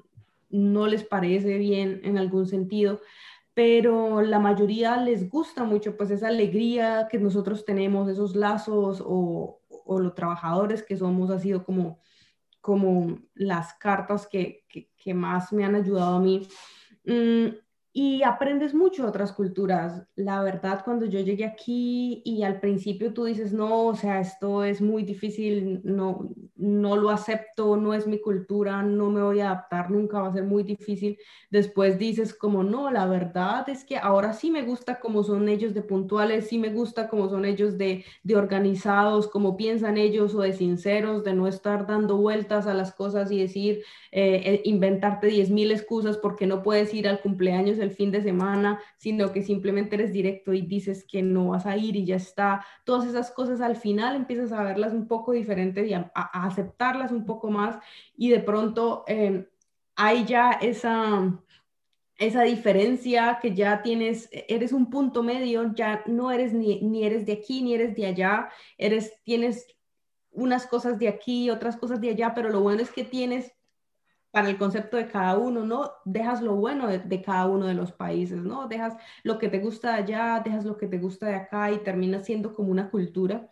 [0.51, 3.01] no les parece bien en algún sentido,
[3.55, 9.61] pero la mayoría les gusta mucho pues esa alegría que nosotros tenemos, esos lazos o,
[9.69, 11.99] o los trabajadores que somos, ha sido como,
[12.61, 16.47] como las cartas que, que, que más me han ayudado a mí.
[17.05, 17.57] Mm,
[18.01, 20.07] y aprendes mucho otras culturas.
[20.15, 24.63] La verdad, cuando yo llegué aquí y al principio tú dices, no, o sea, esto
[24.63, 29.51] es muy difícil, no, no lo acepto, no es mi cultura, no me voy a
[29.51, 31.19] adaptar, nunca va a ser muy difícil.
[31.51, 35.75] Después dices como, no, la verdad es que ahora sí me gusta cómo son ellos
[35.75, 40.43] de puntuales, sí me gusta cómo son ellos de, de organizados, cómo piensan ellos o
[40.43, 43.83] de sinceros, de no estar dando vueltas a las cosas y decir,
[44.13, 49.33] eh, eh inventarte 10.000 excusas porque no puedes ir al cumpleaños fin de semana, sino
[49.33, 52.65] que simplemente eres directo y dices que no vas a ir y ya está.
[52.85, 57.25] Todas esas cosas al final empiezas a verlas un poco diferentes y a, aceptarlas un
[57.25, 57.79] poco más
[58.17, 59.47] y de pronto em,
[59.97, 61.41] hay ya esa
[62.19, 67.25] esa diferencia que ya tienes, eres un punto medio, ya no eres ni, ni, eres
[67.25, 69.69] de aquí ni eres de allá, eres, tienes
[70.33, 73.53] unas cosas de aquí, otras cosas de allá, pero lo bueno es que tienes
[74.31, 75.91] para el concepto de cada uno, ¿no?
[76.05, 78.69] Dejas lo bueno de, cada uno de los países, ¿no?
[78.69, 81.79] Dejas lo que te gusta de allá, dejas lo que te gusta de acá y
[81.79, 83.51] termina siendo como una cultura.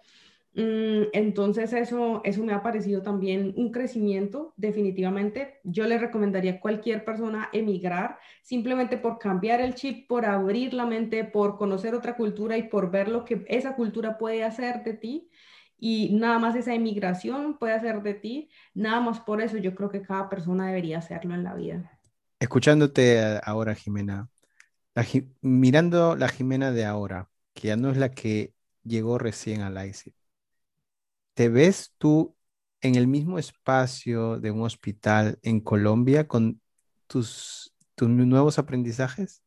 [0.54, 5.60] Mm, entonces eso, eso me ha parecido también un crecimiento, definitivamente.
[5.64, 10.86] Yo le recomendaría a cualquier persona emigrar simplemente por cambiar el chip, por abrir la
[10.86, 14.94] mente, por conocer otra cultura y por ver lo que esa cultura puede hacer de
[14.94, 15.30] ti.
[15.78, 18.48] Y nada más esa emigración puede hacer de ti.
[18.74, 21.98] Nada más por eso yo creo que cada persona debería hacerlo en la vida.
[22.40, 24.28] Escuchándote ahora, Jimena,
[25.40, 28.52] mirando la Jimena de ahora, que ya no es la que
[28.84, 30.14] llegó recién a ICE,
[31.34, 32.34] ¿te ves tú
[32.80, 36.60] en el mismo espacio de un hospital en Colombia con
[37.06, 39.42] tus, tus nuevos aprendizajes?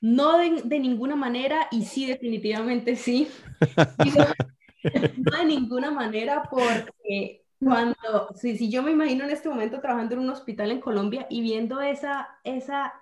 [0.00, 3.28] No de, ninguna manera y sí, definitivamente sí.
[4.84, 10.14] no de ninguna manera porque cuando, si, si yo me imagino en este momento trabajando
[10.14, 12.94] en un hospital en Colombia y viendo esa, esa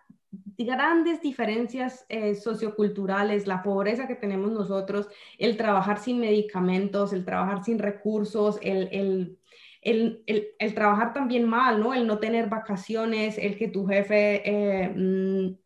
[0.59, 5.09] grandes diferencias eh, socioculturales, la pobreza que tenemos nosotros,
[5.39, 9.39] el trabajar sin medicamentos, el trabajar sin recursos, el,
[9.83, 11.95] el, trabajar también mal, ¿no?
[11.95, 15.57] El no tener vacaciones, el que tu jefe, eh, mm,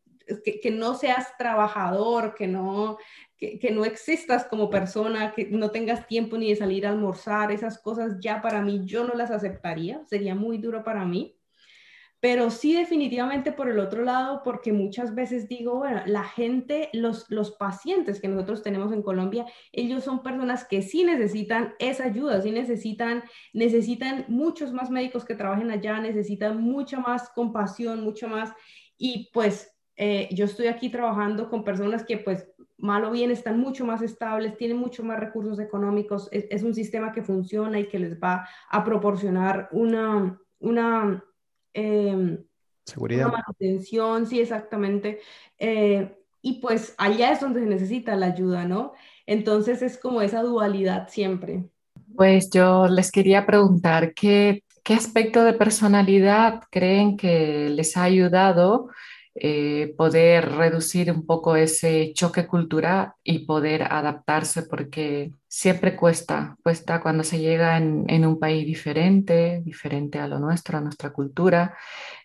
[0.62, 2.99] que, no seas trabajador, que no,
[3.40, 7.50] que, que, no existas como persona, que no tengas tiempo ni de salir a almorzar,
[7.50, 11.40] esas cosas ya para mí yo no las aceptaría, sería muy duro para mí.
[12.20, 17.31] Pero sí definitivamente por el otro lado, porque muchas veces digo, bueno, la gente, los,
[17.31, 22.42] los pacientes que nosotros tenemos en Colombia, ellos son personas que sí necesitan esa ayuda,
[22.42, 23.24] sí necesitan,
[23.55, 28.53] necesitan muchos más médicos que trabajen allá, necesitan mucha más compasión, mucho más,
[28.98, 32.50] y pues eh, yo estoy aquí trabajando con personas que pues
[32.81, 36.75] mal o bien están mucho más estables, tienen mucho más recursos económicos, es, es un
[36.75, 41.25] sistema que funciona y que les va a proporcionar una, una
[41.73, 42.38] Em,
[42.85, 43.29] Seguridad.
[43.29, 45.21] Una manutención, sí, exactamente.
[45.59, 48.95] Eh, y pues allá es donde se necesita la ayuda, ¿no?
[49.27, 51.69] Entonces es como esa dualidad siempre.
[52.16, 58.88] Pues yo les quería preguntar, ¿qué, qué aspecto de personalidad creen que les ha ayudado
[59.35, 67.01] eh, poder reducir un poco ese choque cultural y poder adaptarse, porque siempre cuesta, cuesta
[67.01, 71.77] cuando se llega en, en, un país diferente, diferente a lo nuestro, a nuestra cultura,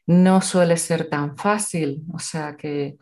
[0.08, 2.98] no suele ser tan fácil, o sea que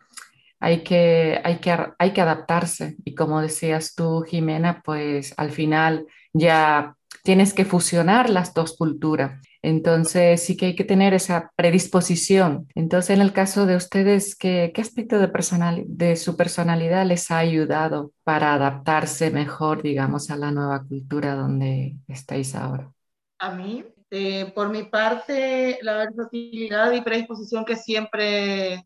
[0.64, 6.06] hay que, hay que, hay que adaptarse y como decías tú, Jimena, pues al final
[6.32, 9.42] ya tienes que fusionar las dos culturas.
[9.64, 12.68] Entonces sí que hay que tener esa predisposición.
[12.74, 17.30] Entonces en el caso de ustedes, ¿qué, qué aspecto de, personal, de su personalidad les
[17.30, 22.92] ha ayudado para adaptarse mejor, digamos, a la nueva cultura donde estáis ahora?
[23.38, 28.84] A mí, eh, por mi parte, la versatilidad y predisposición que siempre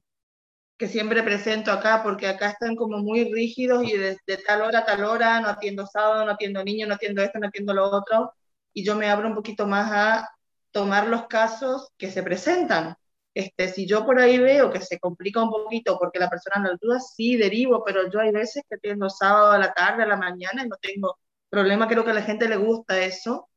[0.79, 4.85] que siempre presento acá, porque acá están como muy rígidos y de, tal hora a
[4.85, 8.33] tal hora, no atiendo sábado, no atiendo niños, no atiendo esto, no atiendo lo otro,
[8.73, 10.29] y yo me abro un poquito más a
[10.71, 12.97] tomar los casos que se presentan.
[13.35, 16.77] Este, si yo por ahí veo que se complica un poquito porque la persona no
[16.81, 20.17] duda, sí derivo, pero yo hay veces que atiendo sábado a la tarde, a la
[20.17, 23.49] mañana, y no tengo problema, creo que a la gente le gusta eso.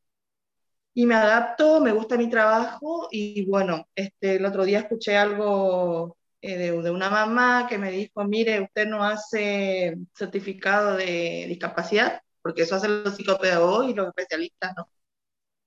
[0.94, 6.16] Y me adapto, me gusta mi trabajo, y bueno, este, el otro día escuché algo
[6.42, 12.62] eh, de, una mamá que me dijo, mire, usted no hace certificado de discapacidad, porque
[12.62, 14.88] eso hacen los psicopedagogos y los especialistas, ¿no?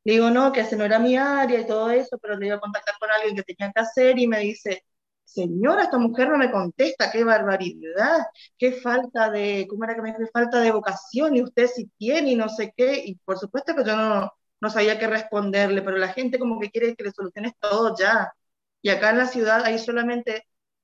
[0.05, 2.57] Le digo, no, que ese no era mi área y todo eso, pero le iba
[2.57, 4.85] a contactar con alguien que tenía que hacer y me dice,
[5.25, 8.19] señora, esta mujer no me contesta, qué barbaridad,
[8.57, 10.29] qué falta de, ¿cómo era que me dice?
[10.33, 13.03] Falta de vocación y usted sí tiene y no sé qué.
[13.05, 16.69] Y por supuesto que yo no, no sabía qué responderle, pero la gente como que
[16.71, 18.31] quiere que le soluciones todo ya.
[18.81, 20.43] Y acá en la ciudad hay solamente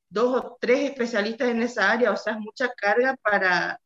[0.10, 3.80] dos o tres especialistas en esa área, o sea, es mucha carga para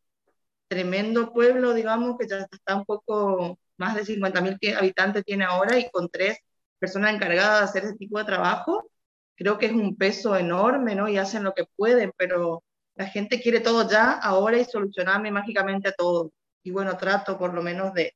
[0.68, 5.90] tremendo pueblo, digamos, que ya está un poco más de 50.000 habitantes tiene ahora y
[5.90, 6.38] con tres
[6.80, 8.90] personas encargadas de hacer ese tipo de trabajo,
[9.36, 11.10] creo que es un peso enorme, ¿no?
[11.10, 12.64] Y hacen lo que pueden, pero
[12.96, 16.32] la gente quiere todo ya, ahora y solucionarme mágicamente todo.
[16.64, 18.14] Y bueno, trato por lo menos de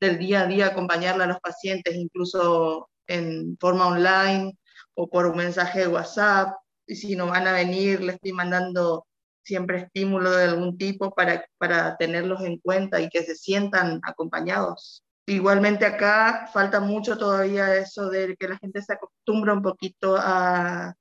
[0.00, 4.56] del día a día acompañarle a los pacientes, incluso en forma online
[4.94, 6.54] o por un mensaje de WhatsApp,
[6.86, 9.06] y si no van a venir, les estoy mandando
[9.42, 15.03] siempre estímulo de algún tipo para, para tenerlos en cuenta y que se sientan acompañados.
[15.26, 20.94] Igualmente acá falta mucho todavía eso de que la gente se acostumbra un poquito a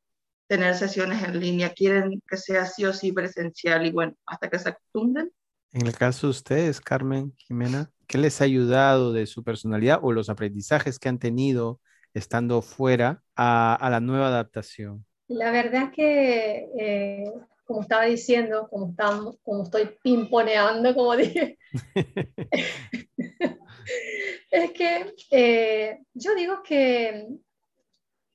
[0.47, 4.59] tener sesiones en línea, quieren que sea sí o sí presencial y bueno, hasta que
[4.59, 5.31] se acostumbren.
[5.73, 10.11] En el caso de ustedes, Carmen, Jimena, ¿qué les ha ayudado de su personalidad o
[10.11, 11.81] los aprendizajes que han tenido
[12.13, 15.05] estando fuera a, a la nueva adaptación?
[15.27, 17.33] La verdad es que, eh,
[17.65, 21.57] como estaba diciendo, como, estamos, como estoy pimponeando, como dije,
[24.53, 27.27] es que eh, yo digo que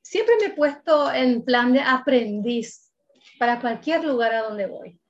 [0.03, 2.93] siempre me he puesto en plan de aprendiz
[3.39, 5.01] para cualquier lugar a donde voy.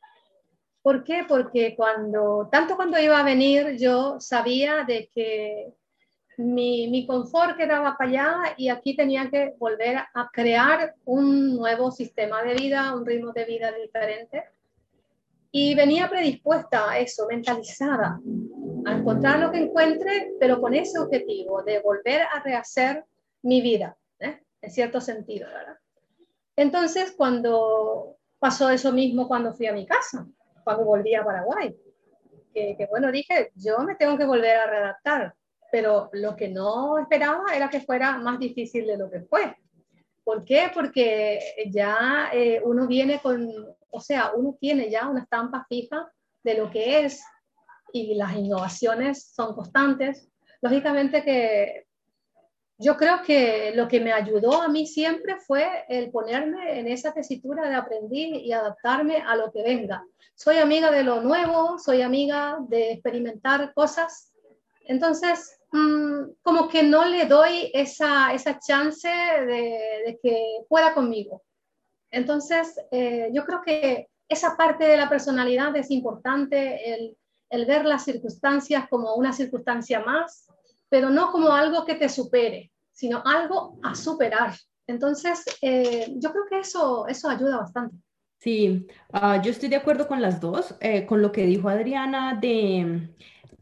[0.83, 1.25] ¿Por qué?
[1.27, 5.73] Porque cuando, tanto cuando iba a venir, yo sabía de que
[6.37, 11.91] mi, mi confort quedaba para allá y aquí tenía que volver a crear un nuevo
[11.91, 14.45] sistema de vida, un ritmo de vida diferente.
[15.51, 18.21] Y venía predispuesta a eso, mentalizada,
[18.85, 23.05] a encontrar lo que encuentre, pero con ese objetivo de volver a rehacer
[23.43, 24.43] mi vida, ¿eh?
[24.61, 25.79] en cierto sentido, ¿verdad?
[26.57, 30.27] Entonces, cuando pasó eso mismo cuando fui a mi casa,
[30.65, 31.75] cuando volví a Paraguay,
[32.53, 35.35] que, bueno, dije, yo me tengo que volver a redactar,
[35.71, 39.57] pero lo que no esperaba era que fuera más difícil de lo que fue.
[40.25, 40.71] ¿Por qué?
[40.75, 41.39] Porque
[41.71, 43.49] ya eh, uno viene con,
[43.91, 46.11] o sea, uno tiene ya una estampa fija
[46.43, 47.23] de lo que es
[47.93, 50.29] y las innovaciones son constantes.
[50.61, 51.87] Lógicamente que
[52.79, 57.13] yo creo que lo que me ayudó a mí siempre fue el ponerme en esa
[57.13, 60.05] tesitura de aprender y adaptarme a lo que venga.
[60.35, 64.33] Soy amiga de lo nuevo, soy amiga de experimentar cosas.
[64.85, 71.43] Entonces, Mm, como que no le doy esa, esa chance de, que pueda conmigo.
[72.11, 76.93] Entonces, eh, yo creo que esa parte de la personalidad es importante,
[77.51, 80.47] el, ver las circunstancias como una circunstancia más,
[80.89, 84.55] pero no como algo que te supere, sino algo a superar.
[84.87, 87.97] Entonces, eh, yo creo que eso, eso ayuda bastante.
[88.41, 92.39] Sí, ah, yo estoy de acuerdo con las dos, eh, con lo que dijo Adriana
[92.41, 93.09] de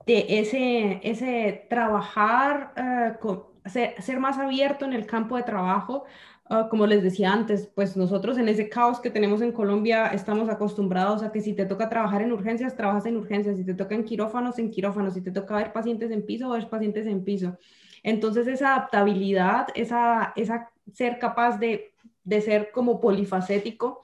[0.06, 6.04] de ese, ese trabajar, eh, ser, más abierto en el campo de trabajo.
[6.48, 10.48] Ah, como les decía antes, pues nosotros en ese caos que tenemos en Colombia estamos
[10.48, 13.96] acostumbrados a que si te toca trabajar en urgencias, trabajas en urgencias, si te toca
[13.96, 17.58] en quirófanos, en quirófanos, si te toca ver pacientes en piso, ver pacientes en piso.
[18.04, 21.92] Entonces esa adaptabilidad, esa, esa ser capaz de,
[22.22, 24.02] de ser como polifacético,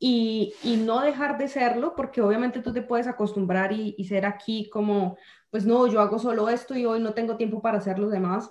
[0.00, 4.26] y, y, no dejar de serlo, porque obviamente tú te puedes acostumbrar y, y, ser
[4.26, 5.16] aquí como
[5.50, 8.50] pues no, yo hago solo esto y hoy no tengo tiempo para hacer los demás.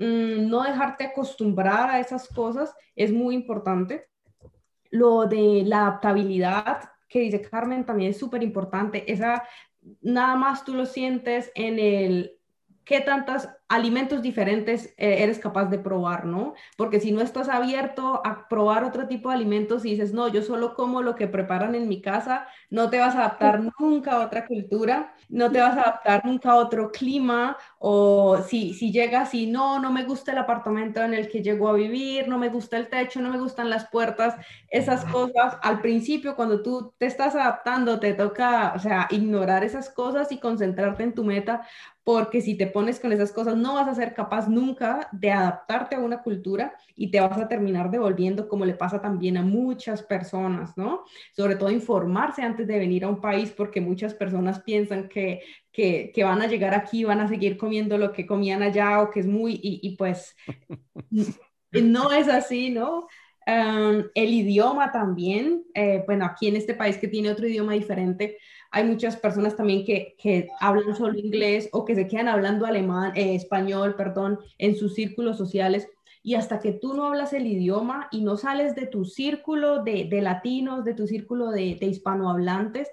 [0.00, 4.08] Mm, no dejarte acostumbrar a esas cosas es muy importante.
[4.90, 9.12] Lo de la adaptabilidad que dice Carmen también es súper importante.
[9.12, 9.44] Esa,
[10.00, 12.39] nada más tú lo sientes en el
[12.90, 16.54] qué tantos alimentos diferentes eh, eres capaz de probar, ¿no?
[16.76, 20.42] Porque si no estás abierto a probar otro tipo de alimentos y dices, no, yo
[20.42, 24.26] solo como lo que preparan en mi casa, no te vas a adaptar nunca a
[24.26, 29.34] otra cultura, no te vas a adaptar nunca a otro clima, o si, si llegas
[29.34, 32.48] y no, no me gusta el apartamento en el que llego a vivir, no me
[32.48, 34.34] gusta el techo, no me gustan las puertas,
[34.68, 39.90] esas cosas, al principio cuando tú te estás adaptando, te toca, o sea, ignorar esas
[39.90, 41.68] cosas y concentrarte en tu meta,
[42.12, 45.94] porque si te pones con esas cosas no vas a ser capaz nunca de adaptarte
[45.94, 50.02] a una cultura y te vas a terminar devolviendo como le pasa también a muchas
[50.02, 51.04] personas, ¿no?
[51.36, 55.42] Sobre todo informarse antes de venir a un país porque muchas personas piensan que,
[55.72, 59.10] que, van a llegar aquí y van a seguir comiendo lo que comían allá o
[59.10, 60.34] que es muy, y, pues
[61.70, 63.06] no es así, ¿no?
[63.46, 68.38] el idioma también, eh, bueno, aquí en este país que tiene otro idioma diferente,
[68.70, 73.12] hay muchas personas también que, que hablan solo inglés o que se quedan hablando alemán,
[73.16, 75.88] eh, español, perdón, en sus círculos sociales.
[76.22, 80.04] Y hasta que tú no hablas el idioma y no sales de tu círculo de,
[80.04, 82.88] de latinos, de tu círculo de, de hispanohablantes,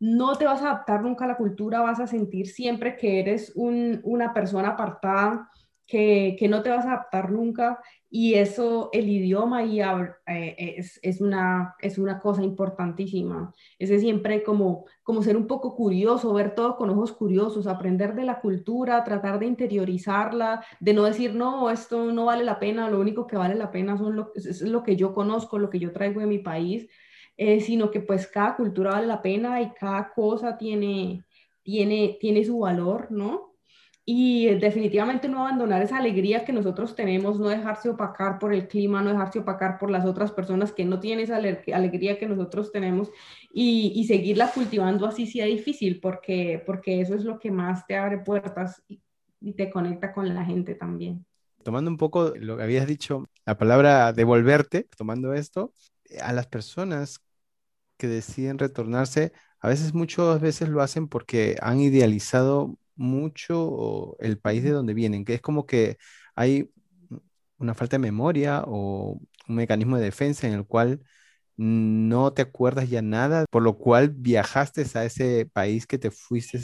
[0.00, 3.52] no te vas a adaptar nunca a la cultura, vas a sentir siempre que eres
[3.54, 5.48] un, una persona apartada,
[5.86, 7.78] que, que, no te vas a adaptar nunca
[8.14, 13.54] y eso, el idioma y eh, es, es, una, es una cosa importantísima.
[13.78, 18.24] Ese siempre como, como ser un poco curioso, ver todo con ojos curiosos, aprender de
[18.24, 23.00] la cultura, tratar de interiorizarla, de no decir, no, esto no vale la pena, lo
[23.00, 25.90] único que vale la pena son lo, es, lo que yo conozco, lo que yo
[25.90, 26.90] traigo de mi país,
[27.38, 31.24] eh, sino que pues cada cultura vale la pena y cada cosa tiene,
[31.62, 33.51] tiene, tiene su valor, ¿no?
[34.04, 39.00] Y definitivamente no abandonar esa alegría que nosotros tenemos, no dejarse opacar por el clima,
[39.00, 43.10] no dejarse opacar por las otras personas que no tienen esa alegría que nosotros tenemos
[43.52, 48.18] y, seguirla cultivando así sea difícil, porque, porque eso es lo que más te abre
[48.18, 49.00] puertas y,
[49.40, 51.24] y te conecta con la gente también.
[51.62, 55.72] Tomando un poco lo que habías dicho, la palabra devolverte, tomando esto,
[56.20, 57.20] a las personas
[57.96, 64.62] que deciden retornarse, a veces, muchas veces lo hacen porque han idealizado mucho el país
[64.62, 65.98] de donde vienen, que es como que
[66.34, 66.70] hay
[67.58, 71.00] una falta de memoria o un mecanismo de defensa en el cual
[71.56, 76.60] no te acuerdas ya nada, por lo cual viajaste a ese país que te fuiste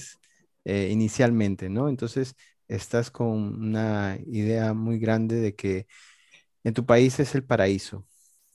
[0.64, 1.88] eh, inicialmente, ¿no?
[1.88, 2.34] Entonces
[2.68, 3.28] estás con
[3.60, 5.86] una idea muy grande de que
[6.64, 8.06] en tu país es el paraíso,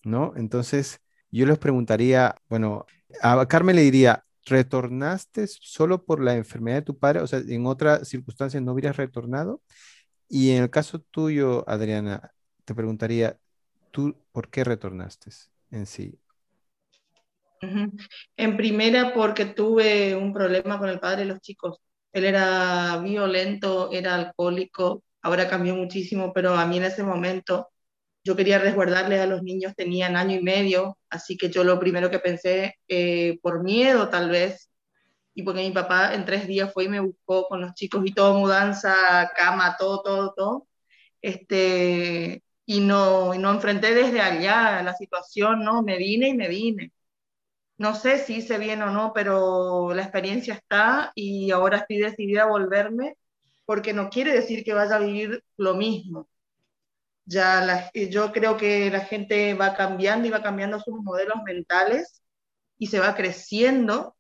[0.04, 0.34] ¿no?
[0.36, 1.00] Entonces,
[1.32, 2.86] yo les preguntaría, bueno,
[3.22, 7.22] a Carmen le diría, ¿retornaste solo por la enfermedad de tu padre?
[7.22, 9.62] O sea, en otra circunstancia no hubieras retornado.
[10.30, 12.34] Y en el caso tuyo, Adriana,
[12.66, 13.38] te preguntaría,
[13.92, 15.32] ¿tú por qué retornaste
[15.72, 16.20] en sí?
[18.36, 21.78] En primera, porque tuve un problema con el padre de los chicos.
[22.12, 27.70] Él era violento, era alcohólico, ahora cambió muchísimo, pero a mí en ese momento
[28.24, 32.10] yo quería resguardarles a los niños, tenían año y medio, así que yo lo primero
[32.10, 34.70] que pensé, eh, por miedo tal vez,
[35.36, 38.14] y porque mi papá en tres días fue y me buscó con los chicos y
[38.14, 40.68] todo, mudanza, cama, todo, todo, todo,
[41.22, 46.48] este, y no, y no enfrenté desde allá la situación, no, me vine y me
[46.50, 46.92] vine.
[47.78, 52.44] No sé si hice bien o no, pero la experiencia está y ahora estoy decidida
[52.44, 53.18] a volverme
[53.66, 56.28] porque no quiere decir que vaya a vivir lo mismo.
[57.26, 62.22] Ya yo creo que la gente va cambiando y va cambiando sus modelos mentales
[62.78, 64.16] y se va creciendo.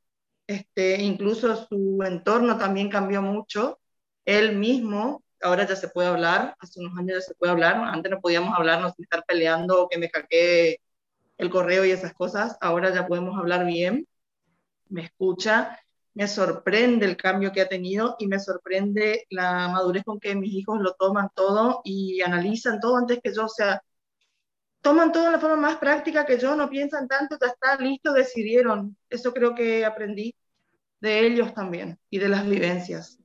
[0.48, 3.80] Este, incluso su entorno también cambió mucho.
[4.26, 8.12] Él mismo, ahora ya se puede hablar, hace unos años ya se puede hablar, antes
[8.12, 10.80] no podíamos hablarnos sin estar peleando, que me caqué
[11.38, 14.08] el correo y esas cosas, ahora ya podemos hablar bien,
[14.90, 15.80] me escucha,
[16.16, 20.54] me sorprende el cambio que ha tenido y me sorprende la madurez con que mis
[20.54, 23.82] hijos lo toman todo y analizan todo antes que yo, o sea,
[24.82, 28.14] toman todo de la forma más práctica que yo, no piensan tanto, ya está listo,
[28.14, 28.98] decidieron.
[29.10, 30.36] Eso creo que aprendí
[31.00, 33.20] de ellos también y de las vivencias.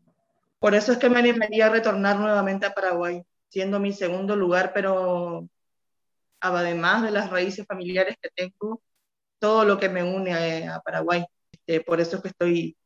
[0.60, 4.72] Por eso es que me animaría a retornar nuevamente a Paraguay, siendo mi segundo lugar,
[4.74, 5.48] pero
[6.40, 8.82] además de las raíces familiares que tengo,
[9.38, 11.24] todo lo que me une a, Paraguay.
[11.52, 12.77] Este, por eso es que estoy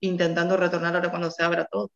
[0.00, 1.90] intentando retornar ahora cuando se abra todo.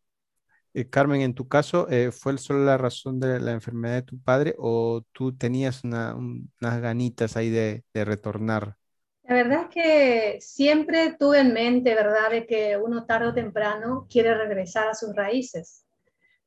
[0.74, 4.18] Eh, Carmen, en tu caso, eh, ¿fue solo la razón de la enfermedad de tu
[4.18, 8.76] padre o tú tenías unas ganitas ahí de, de, retornar?
[9.24, 14.06] La verdad es que siempre tuve en mente, ¿verdad?, de que uno tarde o temprano
[14.10, 15.82] quiere regresar a sus raíces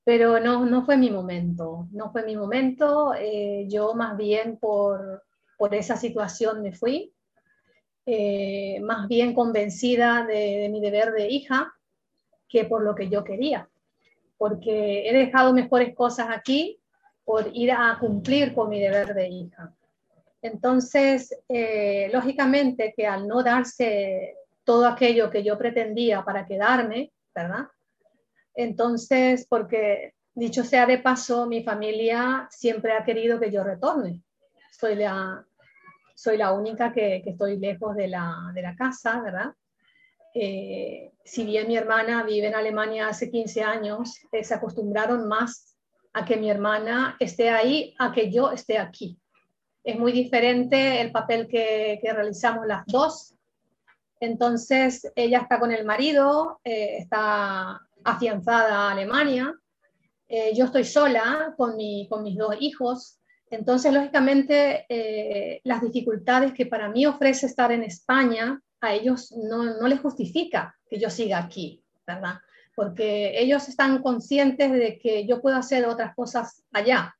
[0.05, 5.23] pero no, no fue mi momento, no fue mi momento, eh, yo más bien por,
[5.57, 7.11] por, esa situación me fui,
[8.05, 11.73] eh, más bien convencida de, mi deber de hija
[12.47, 13.67] que por lo que yo quería,
[14.37, 16.79] porque he dejado mejores cosas aquí
[17.23, 19.73] por ir a cumplir con mi deber de hija.
[20.41, 27.67] Entonces, eh, lógicamente que al no darse todo aquello que yo pretendía para quedarme, ¿verdad?
[28.53, 34.21] Entonces, porque dicho sea de paso, mi familia siempre ha querido que yo retorne.
[34.71, 35.43] Soy la,
[36.15, 39.53] soy la única que, estoy lejos de la, de la casa, ¿verdad?
[40.33, 45.77] Eh, si bien mi hermana vive en Alemania hace 15 años, eh, se acostumbraron más
[46.13, 49.17] a que mi hermana esté ahí a que yo esté aquí.
[49.83, 53.35] Es muy diferente el papel que, que realizamos las dos.
[54.19, 59.53] Entonces, ella está con el marido, eh, está afianzada a Alemania.
[60.55, 63.19] Yo estoy sola con, mi, con, mis dos hijos.
[63.49, 69.63] Entonces, lógicamente, eh, las dificultades que para mí ofrece estar en España, a ellos no,
[69.79, 72.35] no les justifica que yo siga aquí, ¿verdad?
[72.75, 77.15] Porque ellos están conscientes de que yo puedo hacer otras cosas allá.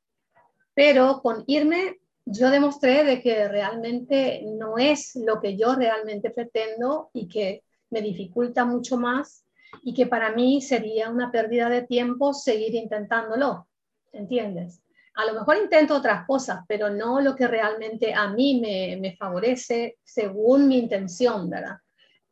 [0.74, 7.10] Pero con irme, yo demostré de que realmente no es lo que yo realmente pretendo
[7.14, 9.44] y que me dificulta mucho más
[9.82, 13.68] y que para mí sería una pérdida de tiempo seguir intentándolo,
[14.12, 14.82] ¿entiendes?
[15.16, 19.98] A lo mejor intento otras cosas, pero no lo que realmente a mí me, favorece
[20.04, 21.78] según mi intención, ¿verdad?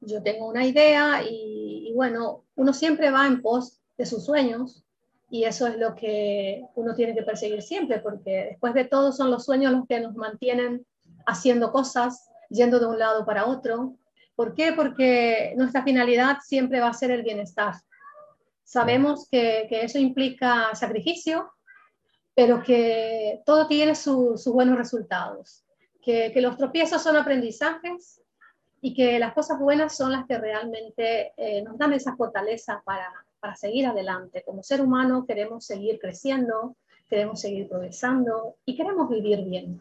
[0.01, 4.85] Yo tengo una idea y bueno, uno siempre va en pos de sus sueños
[5.31, 9.31] y eso es lo que uno tiene que perseguir siempre, porque después de todo son
[9.31, 10.87] los sueños los que nos mantienen
[11.27, 13.97] haciendo cosas, yendo de un lado para otro,
[14.37, 14.73] ¿Por qué?
[14.73, 17.75] Porque nuestra finalidad siempre va a ser el bienestar.
[18.65, 21.53] Sabemos que, eso implica sacrificio,
[22.35, 25.65] pero que todo tiene sus buenos resultados,
[26.03, 28.21] que, los tropiezos son aprendizajes
[28.81, 33.11] y que las cosas buenas son las que realmente eh, nos dan esa fortaleza para,
[33.41, 34.43] para seguir adelante.
[34.45, 36.77] Como ser humano queremos seguir creciendo,
[37.09, 39.81] queremos seguir progresando y queremos vivir bien.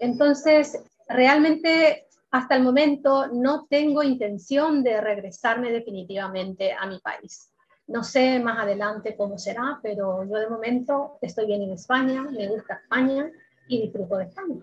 [0.00, 7.49] Entonces, realmente hasta el momento no tengo intención de regresarme definitivamente a mi país.
[7.90, 12.48] No sé más adelante cómo será, pero yo de momento estoy bien en España, me
[12.48, 13.30] gusta España
[13.68, 14.56] y disfruto de España.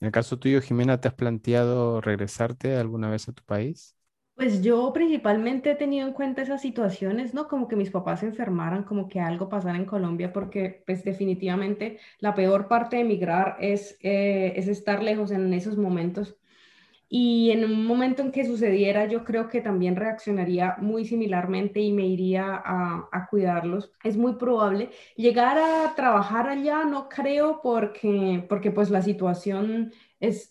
[0.00, 3.94] En el caso tuyo, Jimena, ¿te has planteado regresarte alguna vez a tu país?
[4.34, 7.48] Pues yo principalmente he tenido en cuenta esas situaciones, ¿no?
[7.48, 11.98] Como que mis papás se enfermaran, como que algo pasara en Colombia, porque pues definitivamente
[12.18, 16.36] la peor parte de emigrar es, eh, es estar lejos en esos momentos.
[17.08, 21.92] Y en un momento en que sucediera, yo creo que también reaccionaría muy similarmente y
[21.92, 23.92] me iría a, cuidarlos.
[24.02, 24.90] Es muy probable.
[25.16, 30.48] Llegar a trabajar allá no creo porque, porque pues la situación es,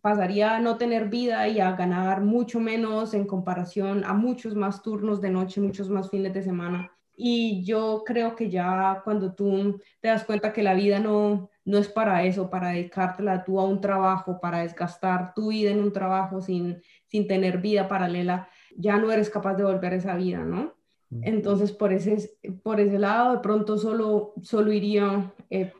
[0.00, 4.82] pasaría a no tener vida y a ganar mucho menos en comparación a muchos más
[4.82, 6.95] turnos de noche, muchos más fines de semana.
[7.16, 11.78] Y yo creo que ya cuando tú te das cuenta que la vida no, no
[11.78, 15.92] es para eso, para dedicártela tú a un trabajo, para desgastar tu vida en un
[15.92, 20.74] trabajo sin, sin tener vida paralela, ya no eres capaz de volver esa vida, ¿no?
[21.22, 25.72] Entonces, por ese, por ese lado, de pronto solo, solo iría eh,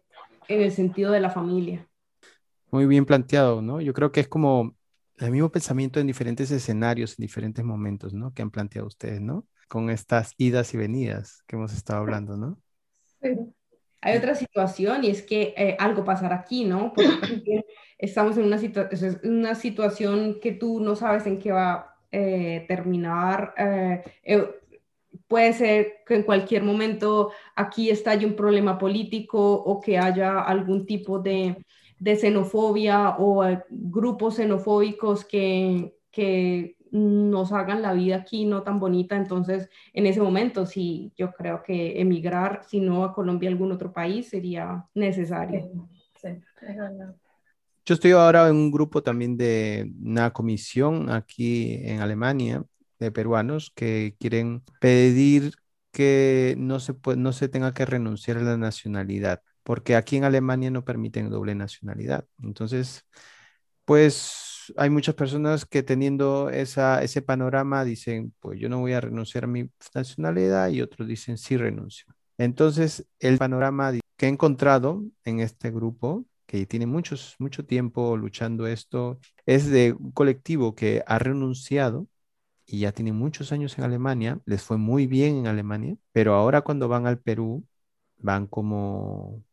[0.49, 1.87] en el sentido de la familia.
[2.71, 3.81] Muy bien planteado, ¿no?
[3.81, 4.77] Yo creo que es como
[5.19, 8.33] el mismo pensamiento en diferentes escenarios, en diferentes momentos, ¿no?
[8.33, 9.47] Que han planteado ustedes, ¿no?
[9.69, 12.59] Con estas idas y venidas que hemos estado hablando, ¿no?
[14.01, 16.93] Hay otra situación y es que eh, algo pasará aquí, ¿no?
[16.95, 17.65] Porque
[17.99, 18.59] estamos en una,
[19.25, 23.55] una situación que tú no sabes en qué va a eh, terminar.
[23.57, 24.05] Eh,
[25.27, 30.87] puede ser que en cualquier momento aquí estalle un problema político o que haya algún
[30.87, 31.57] tipo de
[31.99, 39.17] de xenofobia o grupos xenofóbicos que, que nos hagan la vida aquí no tan bonita.
[39.17, 43.73] Entonces, en ese momento sí, yo creo que emigrar, si no a Colombia, a algún
[43.73, 45.89] otro país, sería necesario.
[47.85, 52.65] yo estoy ahora en un grupo también de una comisión aquí en Alemania
[52.99, 55.53] de peruanos que quieren pedir
[55.93, 60.71] que no se, no se tenga que renunciar a la nacionalidad porque aquí en Alemania
[60.71, 62.25] no permiten doble nacionalidad.
[62.41, 63.05] Entonces,
[63.85, 64.46] pues
[64.77, 69.47] hay muchas personas que teniendo ese panorama dicen, pues yo no voy a renunciar a
[69.47, 72.07] mi nacionalidad y otros dicen, sí renuncio.
[72.39, 78.67] Entonces, el panorama que he encontrado en este grupo, que tiene muchos, mucho tiempo luchando
[78.67, 82.07] esto, es de un colectivo que ha renunciado
[82.67, 86.63] y ya tiene muchos años en Alemania, les fue muy bien en Alemania, pero ahora
[86.63, 87.67] cuando van al Perú,
[88.19, 89.45] van como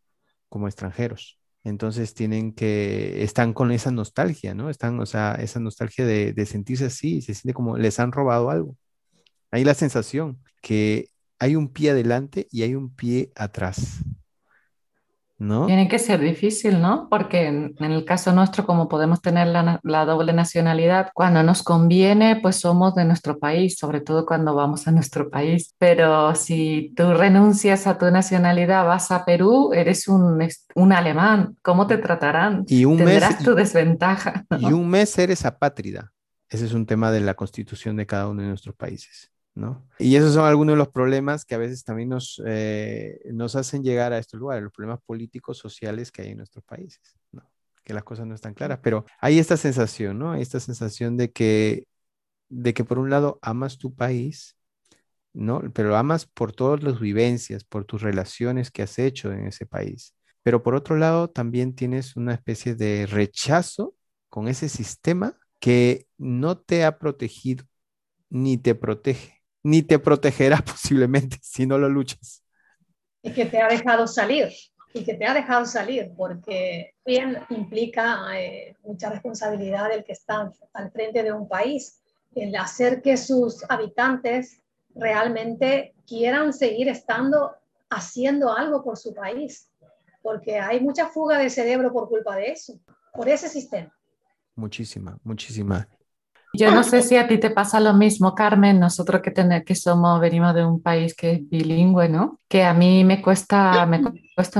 [0.49, 1.39] como extranjeros.
[1.63, 4.69] Entonces tienen que, están con esa nostalgia, ¿no?
[4.69, 8.77] Están, o sea, esa nostalgia de, sentirse así, se siente como les han robado algo.
[9.51, 11.09] Hay la sensación que
[11.39, 14.03] hay un pie adelante y hay un pie atrás.
[15.67, 17.07] Tiene que ser difícil, ¿no?
[17.09, 22.57] Porque en, el caso nuestro, como podemos tener la, doble nacionalidad, cuando nos conviene, pues
[22.57, 25.75] somos de nuestro país, sobre todo cuando vamos a nuestro país.
[25.77, 31.87] Pero si tú renuncias a tu nacionalidad, vas a Perú, eres un, un alemán, ¿cómo
[31.87, 32.63] te tratarán?
[32.67, 34.45] Y un Tendrás tu desventaja.
[34.59, 36.13] Y un mes eres apátrida.
[36.47, 39.32] Ese es un tema de la constitución de cada uno de nuestros países.
[39.99, 43.83] Y esos son algunos de los problemas que a veces también nos, eh, nos hacen
[43.83, 47.01] llegar a estos lugares, los problemas políticos, sociales que hay en nuestros países.
[47.83, 50.31] Que las cosas no están claras, pero hay esta sensación, ¿no?
[50.31, 51.85] Hay esta sensación de que,
[52.49, 54.57] de que por un lado amas tu país,
[55.33, 55.61] ¿no?
[55.73, 60.15] Pero amas por todas las vivencias, por tus relaciones que has hecho en ese país.
[60.43, 63.95] Pero por otro lado, también tienes una especie de rechazo
[64.29, 67.65] con ese sistema que no te ha protegido
[68.29, 72.43] ni te protege ni te protegerá posiblemente si no lo luchas.
[73.21, 74.49] Y que te ha dejado salir,
[74.93, 80.51] y que te ha dejado salir, porque bien implica eh, mucha responsabilidad del que está
[80.73, 82.01] al frente de un país,
[82.35, 84.61] el hacer que sus habitantes
[84.93, 87.55] realmente quieran seguir estando
[87.89, 89.69] haciendo algo por su país,
[90.21, 92.79] porque hay mucha fuga de cerebro por culpa de eso,
[93.13, 93.95] por ese sistema.
[94.55, 95.87] Muchísima, muchísima.
[96.55, 99.73] Yo no sé si a ti te pasa lo mismo, Carmen, nosotros que, tener, que
[99.73, 102.39] somos, venimos de un país que es bilingüe, ¿no?
[102.47, 103.87] Que a mí me cuesta,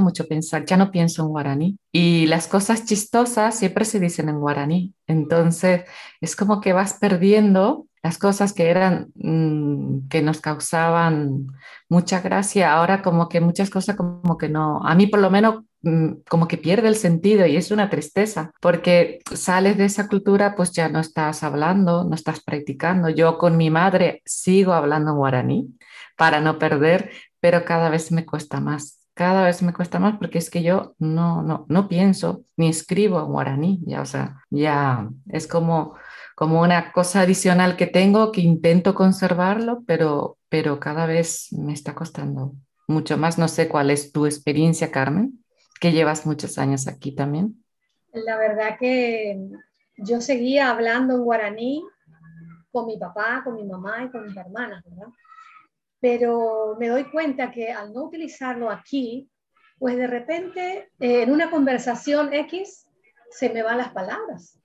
[0.02, 1.78] mucho pensar, ya no pienso en guaraní.
[1.92, 4.96] Y las cosas chistosas siempre se dicen en guaraní.
[5.06, 5.84] Entonces,
[6.20, 11.46] es como que vas perdiendo las cosas que eran, mm, que nos causaban
[11.90, 15.64] mucha gracia, ahora como que muchas cosas como que no, a mí por lo menos
[16.30, 20.72] como que pierde el sentido y es una tristeza, porque sales de esa cultura, pues
[20.72, 23.10] ya no estás hablando, no estás practicando.
[23.10, 25.78] Yo con mi madre sigo hablando guaraní
[26.18, 27.12] para no perder,
[27.42, 29.00] pero cada vez me cuesta más.
[29.14, 33.20] Cada vez me cuesta más porque es que yo no, no, no pienso ni escribo
[33.20, 35.96] en guaraní, ya, o sea, ya es como,
[36.36, 41.94] como una cosa adicional que tengo que intento conservarlo, pero, pero cada vez me está
[41.94, 42.54] costando
[42.88, 43.38] mucho más.
[43.38, 45.43] No sé cuál es tu experiencia, Carmen
[45.84, 47.62] que llevas muchos años aquí también.
[48.14, 49.38] La verdad que
[49.98, 51.84] yo seguía hablando en guaraní
[52.72, 55.12] con mi papá, con mi mamá y con mis hermanas, ¿verdad?
[56.00, 59.30] Pero me doy cuenta que al no utilizarlo aquí,
[59.78, 62.88] pues de repente eh, en una conversación X
[63.30, 64.58] se me van las palabras.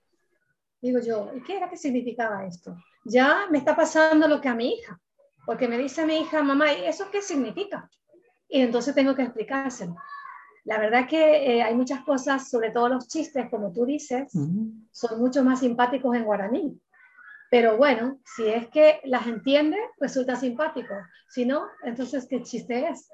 [0.81, 2.77] Digo yo, ¿y qué era que significaba esto?
[3.05, 5.01] Ya me está pasando lo que a mi hija,
[5.45, 7.91] porque me dice mi hija, mamá, ¿y eso qué significa?
[8.49, 9.97] Y entonces tengo que explicárselo.
[10.69, 15.19] La verdad que eh, hay muchas cosas, sobre todo los chistes, como tú dices, son
[15.19, 16.79] mucho más simpáticos en guaraní.
[17.51, 20.93] Pero bueno, si es que las entiende, resulta simpático.
[21.31, 23.09] Si no, entonces, ¿qué chiste es?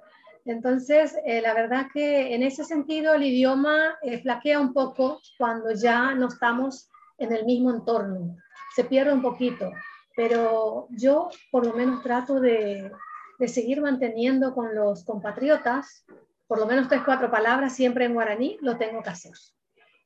[0.44, 5.70] Entonces, eh, la verdad que en ese sentido el idioma eh, flaquea un poco cuando
[5.74, 8.36] ya no estamos en el mismo entorno.
[8.74, 9.70] Se pierde un poquito.
[10.16, 12.90] Pero yo por lo menos trato de,
[13.38, 16.04] de seguir manteniendo con los compatriotas,
[16.54, 19.32] por lo menos tres, cuatro palabras siempre en guaraní, lo tengo que hacer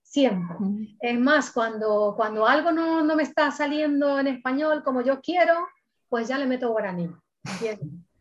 [0.01, 0.57] siempre.
[0.99, 5.69] Es más, cuando, cuando algo no, no, me está saliendo en español como yo quiero,
[6.09, 7.11] pues ya le meto guaraní.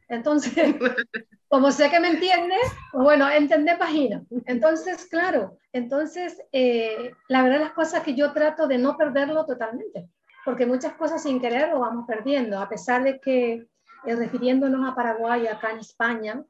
[0.09, 0.75] Entonces,
[1.47, 2.57] como sé que me entiende,
[2.91, 4.21] pues bueno, entender página.
[4.45, 10.09] Entonces, claro, entonces, eh, la verdad las cosas que yo trato de no perderlo totalmente,
[10.43, 13.65] porque muchas cosas sin querer lo vamos perdiendo, a pesar de que,
[14.05, 16.43] eh, refiriéndonos a Paraguay, acá en España,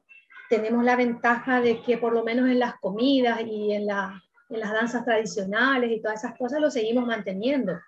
[0.48, 4.60] tenemos la ventaja de que por lo menos en las comidas y en la en
[4.60, 7.78] las danzas tradicionales y todas esas cosas lo seguimos manteniendo,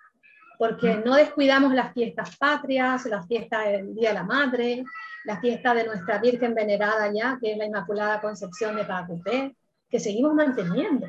[0.57, 4.83] porque no descuidamos las fiestas patrias, las fiestas del Día de la Madre,
[5.25, 9.55] la fiesta de nuestra Virgen venerada ya, que es la Inmaculada Concepción de Pacupé,
[9.89, 11.07] que seguimos manteniendo.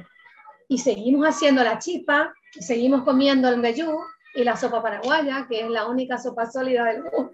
[0.69, 3.99] Y seguimos haciendo la chipa, seguimos comiendo el meyú
[4.35, 7.31] y la sopa paraguaya, que es la única sopa sólida del mundo.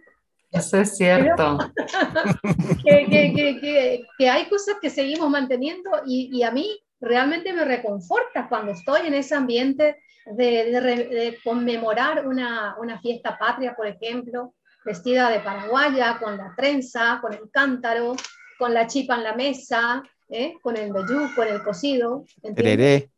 [0.50, 1.58] Eso es cierto.
[2.84, 7.64] que, que, que, que, hay cosas que seguimos manteniendo y, y a mí realmente me
[7.64, 9.96] reconforta cuando estoy en ese ambiente
[10.36, 17.32] de, conmemorar una, una, fiesta patria, por ejemplo, vestida de paraguaya, con la trenza, con
[17.32, 18.16] el cántaro,
[18.58, 20.54] con la chipa en la mesa, ¿eh?
[20.62, 22.24] con el vellú, con el cocido.
[22.54, 23.10] Tereré.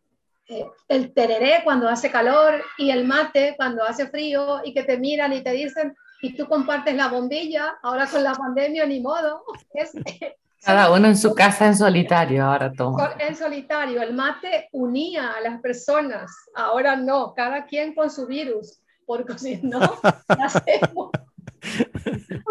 [0.49, 4.99] Eh, el tereré cuando hace calor y el mate cuando hace frío y que te
[4.99, 9.45] miran y te dicen, y tú compartes la bombilla, ahora con la pandemia ni modo.
[9.75, 9.93] Es,
[10.63, 13.15] cada uno en su casa en solitario ahora toma.
[13.19, 18.81] En solitario, el mate unía a las personas, ahora no, cada quien con su virus,
[19.07, 21.11] porque si no, ¿qué hacemos?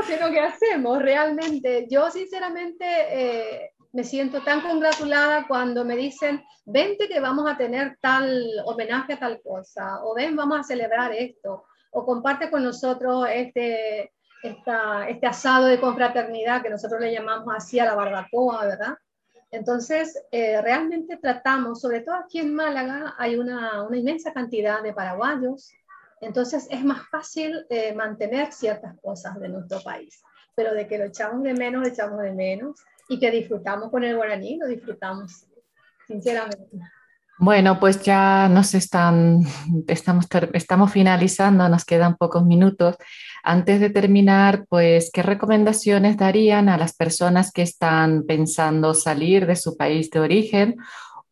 [0.07, 1.87] ¿qué hacemos realmente?
[1.89, 7.97] Yo sinceramente eh, me siento tan congratulada cuando me dicen, vente que vamos a tener
[8.01, 13.27] tal homenaje a tal cosa, o ven, vamos a celebrar esto, o comparte con nosotros
[13.31, 14.11] este
[14.41, 18.97] este asado de confraternidad que nosotros le llamamos así a la barbacoa, ¿verdad?
[19.51, 24.93] Entonces, eh, realmente tratamos, sobre todo aquí en Málaga, hay una, una inmensa cantidad de
[24.93, 25.71] paraguayos,
[26.21, 30.21] entonces es más fácil eh, mantener ciertas cosas de nuestro país,
[30.55, 34.03] pero de que lo echamos de menos, lo echamos de menos, y que disfrutamos con
[34.03, 35.47] el guaraní, lo disfrutamos,
[36.07, 36.77] sinceramente.
[37.41, 39.43] Bueno, pues ya nos están,
[39.87, 42.97] estamos, estamos finalizando, nos quedan pocos minutos.
[43.43, 49.55] Antes de terminar, pues, ¿qué recomendaciones darían a las personas que están pensando salir de
[49.55, 50.75] su país de origen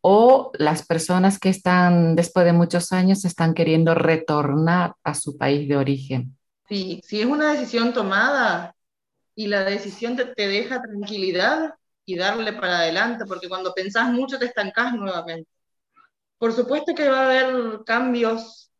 [0.00, 5.68] o las personas que están, después de muchos años, están queriendo retornar a su país
[5.68, 6.38] de origen?
[6.70, 8.74] Sí, si es una decisión tomada
[9.34, 11.74] y la decisión te, te deja tranquilidad
[12.06, 15.57] y darle para adelante, porque cuando pensás mucho te estancás nuevamente
[16.38, 18.70] por supuesto que va a haber cambios,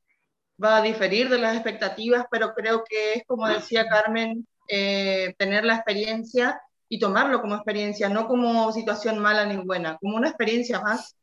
[0.62, 5.64] va a diferir de las expectativas, pero creo que es, como decía Carmen, eh, tener
[5.64, 10.80] la experiencia y tomarlo como experiencia, no como situación mala ni buena, como una experiencia
[10.80, 11.16] más.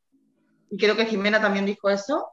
[0.69, 2.31] Y creo que Jimena también dijo eso.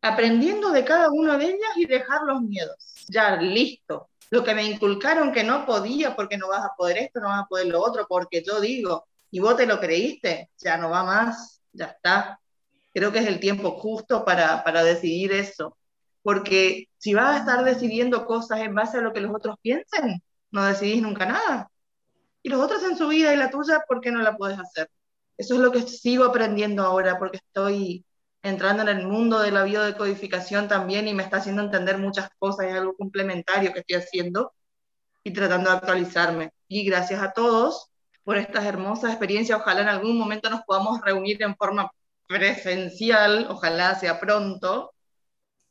[0.00, 3.04] Aprendiendo de cada una de ellas y dejar los miedos.
[3.08, 4.10] Ya, listo.
[4.30, 7.42] Lo que me inculcaron que no podía porque no vas a poder esto, no vas
[7.42, 11.02] a poder lo otro, porque yo digo, y vos te lo creíste, ya no va
[11.02, 12.38] más, ya está
[12.94, 15.76] creo que es el tiempo justo para, para decidir eso.
[16.22, 20.22] Porque si vas a estar decidiendo cosas en base a lo que los otros piensen,
[20.50, 21.70] no decidís nunca nada.
[22.42, 24.90] Y los otros en su vida y la tuya, ¿por qué no la puedes hacer?
[25.36, 28.04] Eso es lo que sigo aprendiendo ahora porque estoy
[28.42, 32.66] entrando en el mundo de la biodecodificación también y me está haciendo entender muchas cosas,
[32.66, 34.52] es algo complementario que estoy haciendo
[35.24, 36.52] y tratando de actualizarme.
[36.68, 37.90] Y gracias a todos
[38.24, 39.60] por estas hermosas experiencias.
[39.60, 41.90] Ojalá en algún momento nos podamos reunir en forma
[42.28, 44.92] presencial, ojalá sea pronto,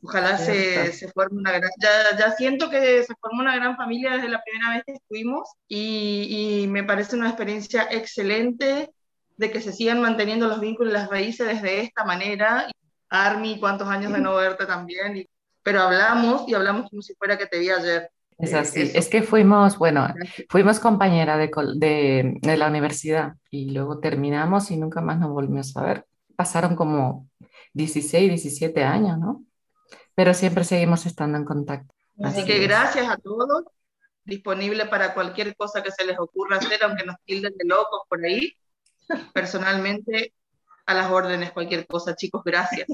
[0.02, 4.14] ojalá se, se, forme una gran, ya, ya, siento que se formó una gran familia
[4.14, 8.90] desde la primera vez que estuvimos y, y, me parece una experiencia excelente
[9.38, 12.68] de que se sigan manteniendo los vínculos y las raíces desde esta manera.
[13.10, 15.30] Armi, cuántos años de no verte también, y
[15.64, 18.10] pero hablamos y hablamos como si fuera que te vi ayer.
[18.38, 20.08] Es así, es que fuimos, bueno,
[20.50, 25.76] fuimos compañera de, de, de, la universidad y luego terminamos y nunca más nos volvimos
[25.76, 26.06] a ver.
[26.38, 27.28] Pasaron como
[27.74, 29.44] 16, 17 años, ¿no?
[30.16, 31.94] Pero siempre seguimos estando en contacto.
[32.24, 33.66] Así, que gracias a todos,
[34.24, 38.24] disponible para cualquier cosa que se les ocurra hacer, aunque nos tilden de locos por
[38.24, 38.54] ahí.
[39.34, 40.34] Personalmente,
[40.86, 42.88] a las órdenes, cualquier cosa, chicos, gracias.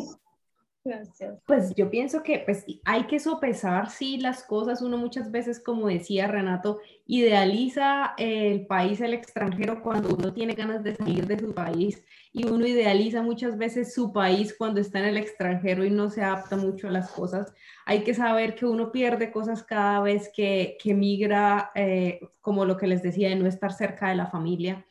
[1.45, 5.88] Pues yo pienso que pues, hay que sopesar si las cosas, uno muchas veces, como
[5.88, 11.53] decía Renato, idealiza el país, el extranjero, cuando uno tiene ganas de salir de su
[11.53, 12.03] país.
[12.34, 16.21] Y uno idealiza muchas veces su país cuando está en el extranjero y no se
[16.21, 17.53] adapta mucho a las cosas.
[17.86, 22.75] Hay que saber que uno pierde cosas cada vez que, que migra, eh, como lo
[22.75, 24.86] que les decía, de no estar cerca de la familia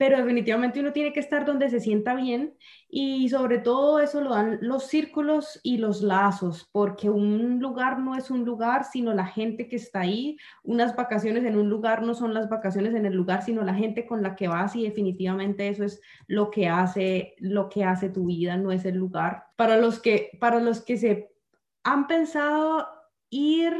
[0.00, 2.56] pero definitivamente uno tiene que estar donde se sienta bien
[2.88, 8.16] y sobre todo eso lo dan los círculos y los lazos, porque un lugar no
[8.16, 10.38] es un lugar, sino la gente que está ahí.
[10.62, 14.06] Unas vacaciones en un lugar no son las vacaciones en el lugar, sino la gente
[14.06, 18.24] con la que vas y definitivamente eso es lo que hace lo que hace tu
[18.24, 19.48] vida, no es el lugar.
[19.56, 21.30] Para los que para los que se
[21.84, 22.88] han pensado
[23.28, 23.74] ir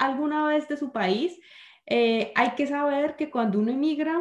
[0.00, 1.38] alguna vez de su país,
[1.86, 4.20] eh, hay que saber que cuando uno emigra,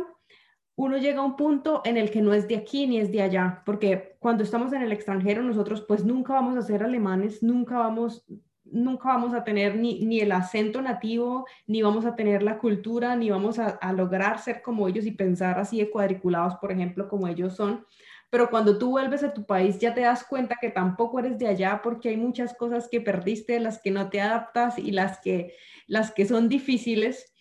[0.76, 3.22] uno llega a un punto en el que no es de aquí ni es de
[3.22, 7.78] allá, porque cuando estamos en el extranjero nosotros pues nunca vamos a ser alemanes, nunca
[7.78, 8.26] vamos,
[8.66, 13.30] nunca vamos a tener ni, el acento nativo, ni vamos a tener la cultura, ni
[13.30, 17.28] vamos a, a, lograr ser como ellos y pensar así de cuadriculados, por ejemplo, como
[17.28, 17.86] ellos son.
[18.32, 21.48] Pero cuando tú vuelves a tu país ya te das cuenta que tampoco eres de
[21.48, 25.54] allá porque hay muchas cosas que perdiste, las que no te adaptas y las que,
[25.86, 27.33] las que son difíciles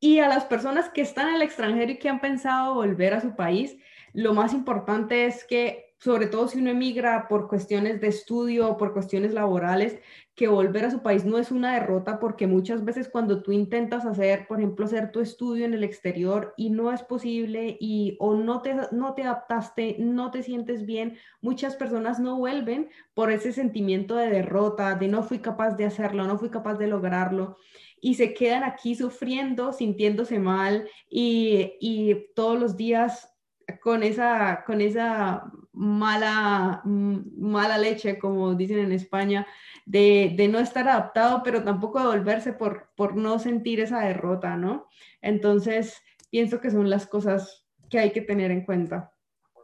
[0.00, 3.20] y a las personas que están en el extranjero y que han pensado volver a
[3.20, 3.76] su país,
[4.14, 8.76] lo más importante es que, sobre todo si uno emigra por cuestiones de estudio o
[8.78, 10.00] por cuestiones laborales,
[10.34, 14.06] que volver a su país no es una derrota porque muchas veces cuando tú intentas
[14.06, 18.34] hacer, por ejemplo, hacer tu estudio en el exterior y no es posible y o
[18.34, 23.52] no te, no te adaptaste, no te sientes bien, muchas personas no vuelven por ese
[23.52, 27.58] sentimiento de derrota, de no fui capaz de hacerlo, no fui capaz de lograrlo
[28.00, 33.30] y se quedan aquí sufriendo, sintiéndose mal y, y todos los días
[33.78, 39.46] con esa, con esa mala, mala leche, como dicen en España,
[39.86, 44.56] de, de, no estar adaptado, pero tampoco de volverse por, por no sentir esa derrota,
[44.56, 44.88] ¿no?
[45.20, 49.12] Entonces, pienso que son las cosas que hay que tener en cuenta.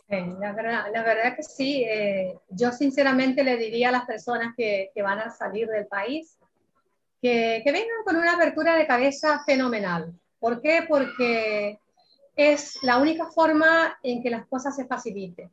[0.09, 4.91] la, verdad, la verdad que sí, eh, yo sinceramente le diría a las personas que,
[4.95, 6.39] que van a salir del país,
[7.21, 10.13] que, vengan con una apertura de cabeza fenomenal.
[10.39, 10.85] ¿Por qué?
[10.89, 11.79] Porque
[12.35, 15.51] es la única forma en que las cosas se faciliten.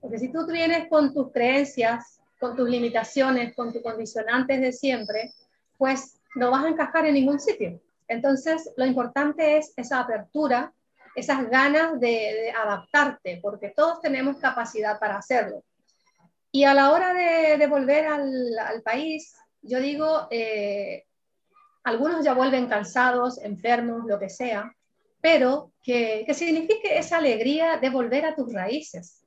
[0.00, 5.32] Porque si tú vienes con tus creencias, con tus limitaciones, con tus condicionantes de siempre,
[5.78, 7.80] pues no vas a encajar en ningún sitio.
[8.08, 10.72] Entonces, lo importante es esa apertura,
[11.14, 15.62] esas ganas de, adaptarte, porque todos tenemos capacidad para hacerlo.
[16.50, 21.04] Y a la hora de, volver al, país, yo digo, eh,
[21.84, 24.74] algunos ya vuelven cansados, enfermos, lo que sea,
[25.20, 29.24] pero que, que signifique esa alegría de volver a tus raíces,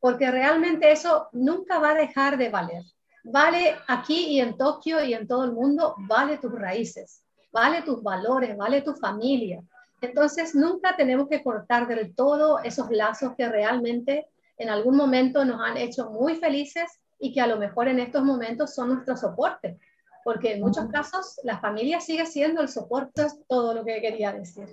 [0.00, 2.82] porque realmente eso nunca va a dejar de valer.
[3.24, 8.02] Vale aquí y en Tokio y en todo el mundo, vale tus raíces, vale tus
[8.02, 9.62] valores, vale tu familia.
[10.00, 14.26] Entonces nunca tenemos que cortar del todo esos lazos que realmente
[14.58, 18.22] en algún momento nos han hecho muy felices y que a lo mejor en estos
[18.22, 19.78] momentos son nuestro soporte
[20.24, 24.32] porque en muchos casos la familia sigue siendo el soporte, es todo lo que quería
[24.32, 24.66] decir.